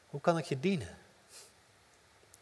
Hoe 0.06 0.20
kan 0.20 0.38
ik 0.38 0.44
je 0.44 0.60
dienen? 0.60 1.02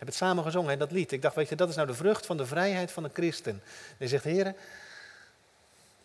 Hebben 0.03 0.21
het 0.21 0.29
samen 0.29 0.45
gezongen, 0.45 0.79
dat 0.79 0.91
lied. 0.91 1.13
Ik 1.13 1.23
dacht, 1.23 1.35
weet 1.35 1.49
je, 1.49 1.57
dat 1.57 1.69
is 1.69 1.75
nou 1.75 1.87
de 1.87 1.95
vrucht 1.95 2.27
van 2.27 2.37
de 2.37 2.47
vrijheid 2.47 2.93
van 2.93 3.05
een 3.05 3.11
christen. 3.13 3.63
Hij 3.99 4.07
zegt, 4.07 4.25
heren, 4.25 4.57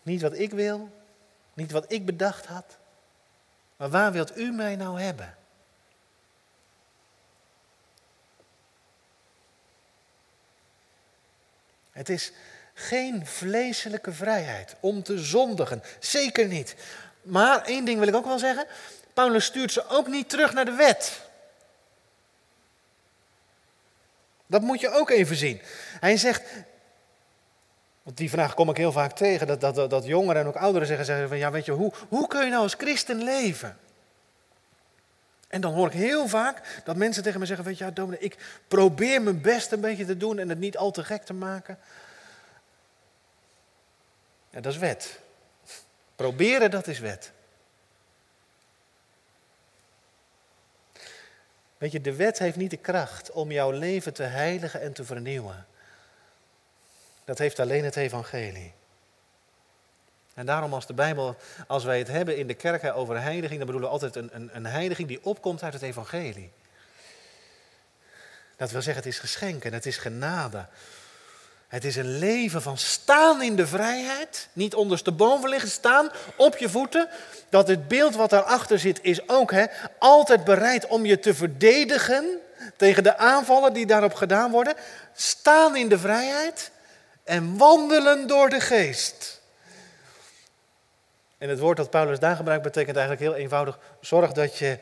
niet 0.02 0.22
wat 0.22 0.38
ik 0.38 0.50
wil, 0.50 0.90
niet 1.54 1.70
wat 1.70 1.92
ik 1.92 2.06
bedacht 2.06 2.46
had, 2.46 2.76
maar 3.76 3.90
waar 3.90 4.12
wilt 4.12 4.36
u 4.36 4.50
mij 4.50 4.76
nou 4.76 5.00
hebben? 5.00 5.36
Het 11.90 12.08
is, 12.08 12.32
geen 12.74 13.26
vleeselijke 13.26 14.12
vrijheid 14.12 14.76
om 14.80 15.02
te 15.02 15.18
zondigen. 15.18 15.82
Zeker 15.98 16.46
niet. 16.46 16.76
Maar 17.22 17.64
één 17.64 17.84
ding 17.84 17.98
wil 17.98 18.08
ik 18.08 18.14
ook 18.14 18.26
wel 18.26 18.38
zeggen. 18.38 18.66
Paulus 19.14 19.44
stuurt 19.44 19.72
ze 19.72 19.88
ook 19.88 20.06
niet 20.06 20.28
terug 20.28 20.52
naar 20.52 20.64
de 20.64 20.74
wet. 20.74 21.27
Dat 24.58 24.66
moet 24.66 24.80
je 24.80 24.90
ook 24.90 25.10
even 25.10 25.36
zien. 25.36 25.60
Hij 26.00 26.16
zegt, 26.16 26.42
want 28.02 28.16
die 28.16 28.30
vraag 28.30 28.54
kom 28.54 28.70
ik 28.70 28.76
heel 28.76 28.92
vaak 28.92 29.12
tegen, 29.12 29.46
dat, 29.46 29.60
dat, 29.60 29.90
dat 29.90 30.06
jongeren 30.06 30.42
en 30.42 30.48
ook 30.48 30.56
ouderen 30.56 30.86
zeggen, 30.86 31.06
zeggen 31.06 31.28
van 31.28 31.38
ja 31.38 31.50
weet 31.50 31.64
je, 31.64 31.72
hoe, 31.72 31.92
hoe 32.08 32.26
kun 32.26 32.44
je 32.44 32.50
nou 32.50 32.62
als 32.62 32.74
christen 32.74 33.22
leven? 33.22 33.78
En 35.48 35.60
dan 35.60 35.72
hoor 35.72 35.86
ik 35.86 35.92
heel 35.92 36.28
vaak 36.28 36.80
dat 36.84 36.96
mensen 36.96 37.22
tegen 37.22 37.40
me 37.40 37.46
zeggen, 37.46 37.64
weet 37.64 37.78
je, 37.78 37.84
ja, 37.84 37.90
dominee, 37.90 38.20
ik 38.20 38.36
probeer 38.68 39.22
mijn 39.22 39.40
best 39.40 39.72
een 39.72 39.80
beetje 39.80 40.04
te 40.04 40.16
doen 40.16 40.38
en 40.38 40.48
het 40.48 40.58
niet 40.58 40.76
al 40.76 40.90
te 40.90 41.04
gek 41.04 41.22
te 41.22 41.34
maken. 41.34 41.78
Ja, 44.50 44.60
dat 44.60 44.72
is 44.72 44.78
wet. 44.78 45.20
Proberen, 46.16 46.70
dat 46.70 46.86
is 46.86 46.98
wet. 46.98 47.32
Weet 51.78 51.92
je, 51.92 52.00
de 52.00 52.14
wet 52.14 52.38
heeft 52.38 52.56
niet 52.56 52.70
de 52.70 52.76
kracht 52.76 53.30
om 53.30 53.50
jouw 53.52 53.70
leven 53.70 54.14
te 54.14 54.22
heiligen 54.22 54.80
en 54.80 54.92
te 54.92 55.04
vernieuwen. 55.04 55.66
Dat 57.24 57.38
heeft 57.38 57.58
alleen 57.58 57.84
het 57.84 57.96
evangelie. 57.96 58.72
En 60.34 60.46
daarom 60.46 60.74
als 60.74 60.86
de 60.86 60.94
Bijbel, 60.94 61.36
als 61.66 61.84
wij 61.84 61.98
het 61.98 62.08
hebben 62.08 62.36
in 62.36 62.46
de 62.46 62.54
kerk 62.54 62.84
over 62.84 63.20
heiliging, 63.20 63.58
dan 63.58 63.66
bedoelen 63.66 63.90
we 63.90 63.94
altijd 63.94 64.16
een, 64.16 64.30
een, 64.32 64.56
een 64.56 64.66
heiliging 64.66 65.08
die 65.08 65.24
opkomt 65.24 65.62
uit 65.62 65.72
het 65.72 65.82
evangelie. 65.82 66.50
Dat 68.56 68.70
wil 68.70 68.82
zeggen, 68.82 69.02
het 69.02 69.12
is 69.12 69.18
geschenken, 69.18 69.72
het 69.72 69.86
is 69.86 69.96
genade. 69.96 70.66
Het 71.68 71.84
is 71.84 71.96
een 71.96 72.18
leven 72.18 72.62
van 72.62 72.78
staan 72.78 73.42
in 73.42 73.56
de 73.56 73.66
vrijheid, 73.66 74.48
niet 74.52 74.74
ondersteboven 74.74 75.48
liggen, 75.48 75.70
staan 75.70 76.10
op 76.36 76.56
je 76.56 76.68
voeten. 76.68 77.08
Dat 77.48 77.68
het 77.68 77.88
beeld 77.88 78.14
wat 78.14 78.30
daarachter 78.30 78.78
zit 78.78 78.98
is 79.02 79.28
ook 79.28 79.50
hè, 79.50 79.66
altijd 79.98 80.44
bereid 80.44 80.86
om 80.86 81.06
je 81.06 81.18
te 81.18 81.34
verdedigen 81.34 82.38
tegen 82.76 83.02
de 83.02 83.16
aanvallen 83.16 83.72
die 83.72 83.86
daarop 83.86 84.14
gedaan 84.14 84.50
worden. 84.50 84.74
Staan 85.14 85.76
in 85.76 85.88
de 85.88 85.98
vrijheid 85.98 86.70
en 87.24 87.56
wandelen 87.56 88.26
door 88.26 88.48
de 88.48 88.60
geest. 88.60 89.40
En 91.38 91.48
het 91.48 91.58
woord 91.58 91.76
dat 91.76 91.90
Paulus 91.90 92.18
daar 92.18 92.36
gebruikt 92.36 92.62
betekent 92.62 92.96
eigenlijk 92.96 93.30
heel 93.30 93.40
eenvoudig: 93.42 93.78
zorg 94.00 94.32
dat 94.32 94.58
je 94.58 94.78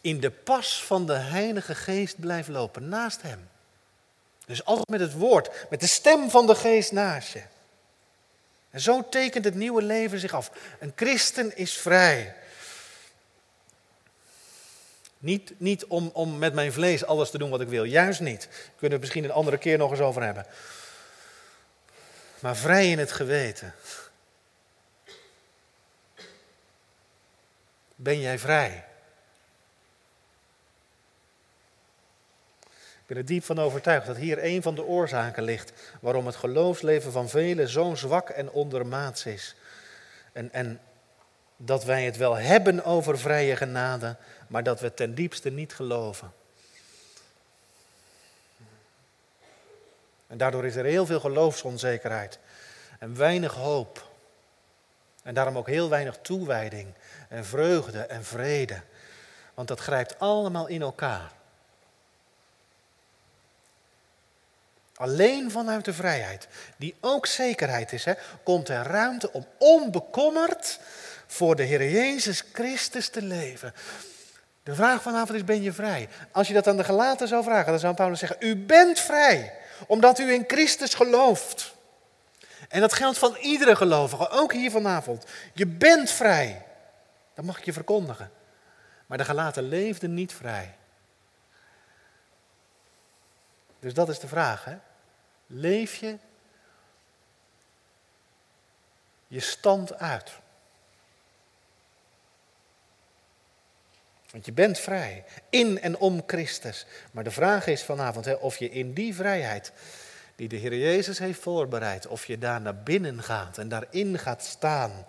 in 0.00 0.20
de 0.20 0.30
pas 0.30 0.84
van 0.84 1.06
de 1.06 1.16
Heilige 1.16 1.74
Geest 1.74 2.20
blijft 2.20 2.48
lopen, 2.48 2.88
naast 2.88 3.22
Hem. 3.22 3.48
Dus 4.46 4.64
altijd 4.64 4.88
met 4.88 5.00
het 5.00 5.12
woord, 5.12 5.66
met 5.70 5.80
de 5.80 5.86
stem 5.86 6.30
van 6.30 6.46
de 6.46 6.54
geest 6.54 6.92
naast 6.92 7.32
je. 7.32 7.42
En 8.70 8.80
zo 8.80 9.08
tekent 9.08 9.44
het 9.44 9.54
nieuwe 9.54 9.82
leven 9.82 10.18
zich 10.18 10.32
af. 10.32 10.50
Een 10.80 10.92
christen 10.96 11.56
is 11.56 11.72
vrij. 11.76 12.34
Niet, 15.18 15.60
niet 15.60 15.84
om, 15.84 16.10
om 16.12 16.38
met 16.38 16.54
mijn 16.54 16.72
vlees 16.72 17.04
alles 17.04 17.30
te 17.30 17.38
doen 17.38 17.50
wat 17.50 17.60
ik 17.60 17.68
wil, 17.68 17.84
juist 17.84 18.20
niet. 18.20 18.40
Daar 18.40 18.50
kunnen 18.50 18.78
we 18.78 18.88
het 18.88 19.00
misschien 19.00 19.24
een 19.24 19.30
andere 19.30 19.58
keer 19.58 19.78
nog 19.78 19.90
eens 19.90 20.00
over 20.00 20.22
hebben. 20.22 20.46
Maar 22.38 22.56
vrij 22.56 22.90
in 22.90 22.98
het 22.98 23.12
geweten. 23.12 23.74
Ben 27.96 28.20
jij 28.20 28.38
vrij? 28.38 28.84
Ik 33.04 33.10
ben 33.10 33.18
er 33.18 33.24
diep 33.24 33.44
van 33.44 33.58
overtuigd 33.58 34.06
dat 34.06 34.16
hier 34.16 34.44
een 34.44 34.62
van 34.62 34.74
de 34.74 34.84
oorzaken 34.84 35.42
ligt 35.42 35.72
waarom 36.00 36.26
het 36.26 36.36
geloofsleven 36.36 37.12
van 37.12 37.28
velen 37.28 37.68
zo 37.68 37.94
zwak 37.94 38.28
en 38.28 38.50
ondermaats 38.50 39.26
is. 39.26 39.54
En, 40.32 40.52
en 40.52 40.80
dat 41.56 41.84
wij 41.84 42.04
het 42.04 42.16
wel 42.16 42.34
hebben 42.34 42.84
over 42.84 43.18
vrije 43.18 43.56
genade, 43.56 44.16
maar 44.46 44.62
dat 44.62 44.80
we 44.80 44.94
ten 44.94 45.14
diepste 45.14 45.50
niet 45.50 45.74
geloven. 45.74 46.32
En 50.26 50.38
daardoor 50.38 50.64
is 50.64 50.76
er 50.76 50.84
heel 50.84 51.06
veel 51.06 51.20
geloofsonzekerheid 51.20 52.38
en 52.98 53.16
weinig 53.16 53.54
hoop. 53.54 54.08
En 55.22 55.34
daarom 55.34 55.58
ook 55.58 55.68
heel 55.68 55.88
weinig 55.88 56.18
toewijding 56.22 56.94
en 57.28 57.44
vreugde 57.44 58.00
en 58.00 58.24
vrede. 58.24 58.80
Want 59.54 59.68
dat 59.68 59.80
grijpt 59.80 60.18
allemaal 60.18 60.66
in 60.66 60.82
elkaar. 60.82 61.32
Alleen 64.94 65.50
vanuit 65.50 65.84
de 65.84 65.92
vrijheid, 65.92 66.48
die 66.76 66.94
ook 67.00 67.26
zekerheid 67.26 67.92
is, 67.92 68.04
hè, 68.04 68.12
komt 68.42 68.68
er 68.68 68.82
ruimte 68.82 69.32
om 69.32 69.46
onbekommerd 69.58 70.78
voor 71.26 71.56
de 71.56 71.62
Heer 71.62 71.90
Jezus 71.90 72.44
Christus 72.52 73.08
te 73.08 73.22
leven. 73.22 73.74
De 74.62 74.74
vraag 74.74 75.02
vanavond 75.02 75.38
is, 75.38 75.44
ben 75.44 75.62
je 75.62 75.72
vrij? 75.72 76.08
Als 76.30 76.48
je 76.48 76.54
dat 76.54 76.66
aan 76.66 76.76
de 76.76 76.84
gelaten 76.84 77.28
zou 77.28 77.44
vragen, 77.44 77.70
dan 77.70 77.78
zou 77.78 77.94
Paulus 77.94 78.18
zeggen, 78.18 78.36
u 78.40 78.56
bent 78.56 79.00
vrij, 79.00 79.52
omdat 79.86 80.18
u 80.18 80.32
in 80.32 80.44
Christus 80.46 80.94
gelooft. 80.94 81.74
En 82.68 82.80
dat 82.80 82.92
geldt 82.92 83.18
van 83.18 83.36
iedere 83.40 83.76
gelovige, 83.76 84.30
ook 84.30 84.52
hier 84.52 84.70
vanavond. 84.70 85.24
Je 85.52 85.66
bent 85.66 86.10
vrij. 86.10 86.64
Dat 87.34 87.44
mag 87.44 87.58
ik 87.58 87.64
je 87.64 87.72
verkondigen. 87.72 88.30
Maar 89.06 89.18
de 89.18 89.24
gelaten 89.24 89.68
leefden 89.68 90.14
niet 90.14 90.32
vrij. 90.32 90.74
Dus 93.84 93.94
dat 93.94 94.08
is 94.08 94.18
de 94.18 94.28
vraag. 94.28 94.64
Hè? 94.64 94.76
Leef 95.46 95.94
je 95.94 96.16
je 99.26 99.40
stand 99.40 99.94
uit? 99.94 100.32
Want 104.30 104.44
je 104.44 104.52
bent 104.52 104.78
vrij, 104.78 105.24
in 105.50 105.80
en 105.80 105.96
om 105.96 106.22
Christus. 106.26 106.86
Maar 107.10 107.24
de 107.24 107.30
vraag 107.30 107.66
is 107.66 107.82
vanavond 107.82 108.24
hè, 108.24 108.32
of 108.32 108.56
je 108.56 108.70
in 108.70 108.92
die 108.92 109.14
vrijheid 109.14 109.72
die 110.36 110.48
de 110.48 110.56
Heer 110.56 110.76
Jezus 110.76 111.18
heeft 111.18 111.40
voorbereid, 111.40 112.06
of 112.06 112.26
je 112.26 112.38
daar 112.38 112.60
naar 112.60 112.82
binnen 112.82 113.22
gaat 113.22 113.58
en 113.58 113.68
daarin 113.68 114.18
gaat 114.18 114.44
staan. 114.44 115.06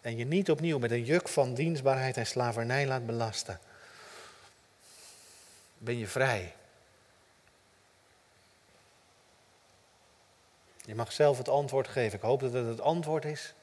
En 0.00 0.16
je 0.16 0.24
niet 0.24 0.50
opnieuw 0.50 0.78
met 0.78 0.90
een 0.90 1.04
juk 1.04 1.28
van 1.28 1.54
dienstbaarheid 1.54 2.16
en 2.16 2.26
slavernij 2.26 2.86
laat 2.86 3.06
belasten. 3.06 3.58
Ben 5.78 5.98
je 5.98 6.06
vrij? 6.06 6.54
Je 10.92 10.98
mag 10.98 11.12
zelf 11.12 11.38
het 11.38 11.48
antwoord 11.48 11.88
geven. 11.88 12.18
Ik 12.18 12.24
hoop 12.24 12.40
dat 12.40 12.52
het 12.52 12.66
het 12.66 12.80
antwoord 12.80 13.24
is 13.24 13.54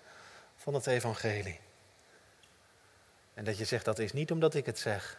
van 0.55 0.73
het 0.73 0.87
evangelie. 0.87 1.59
En 3.33 3.43
dat 3.43 3.57
je 3.57 3.65
zegt, 3.65 3.85
dat 3.85 3.99
is 3.99 4.13
niet 4.13 4.31
omdat 4.31 4.53
ik 4.53 4.65
het 4.65 4.79
zeg, 4.79 5.17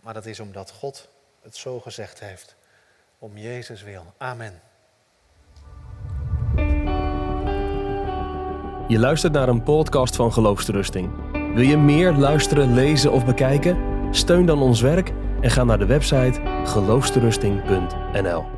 maar 0.00 0.14
dat 0.14 0.26
is 0.26 0.40
omdat 0.40 0.70
God 0.70 1.08
het 1.42 1.56
zo 1.56 1.80
gezegd 1.80 2.20
heeft. 2.20 2.54
Om 3.18 3.38
Jezus 3.38 3.82
wil. 3.82 4.14
Amen. 4.18 4.60
Je 8.88 8.98
luistert 8.98 9.32
naar 9.32 9.48
een 9.48 9.62
podcast 9.62 10.16
van 10.16 10.32
Geloofsterusting. 10.32 11.32
Wil 11.32 11.64
je 11.64 11.76
meer 11.76 12.12
luisteren, 12.12 12.74
lezen 12.74 13.12
of 13.12 13.24
bekijken? 13.24 13.78
Steun 14.10 14.46
dan 14.46 14.62
ons 14.62 14.80
werk 14.80 15.12
en 15.40 15.50
ga 15.50 15.64
naar 15.64 15.78
de 15.78 15.86
website 15.86 16.40
geloofsterusting.nl. 16.64 18.57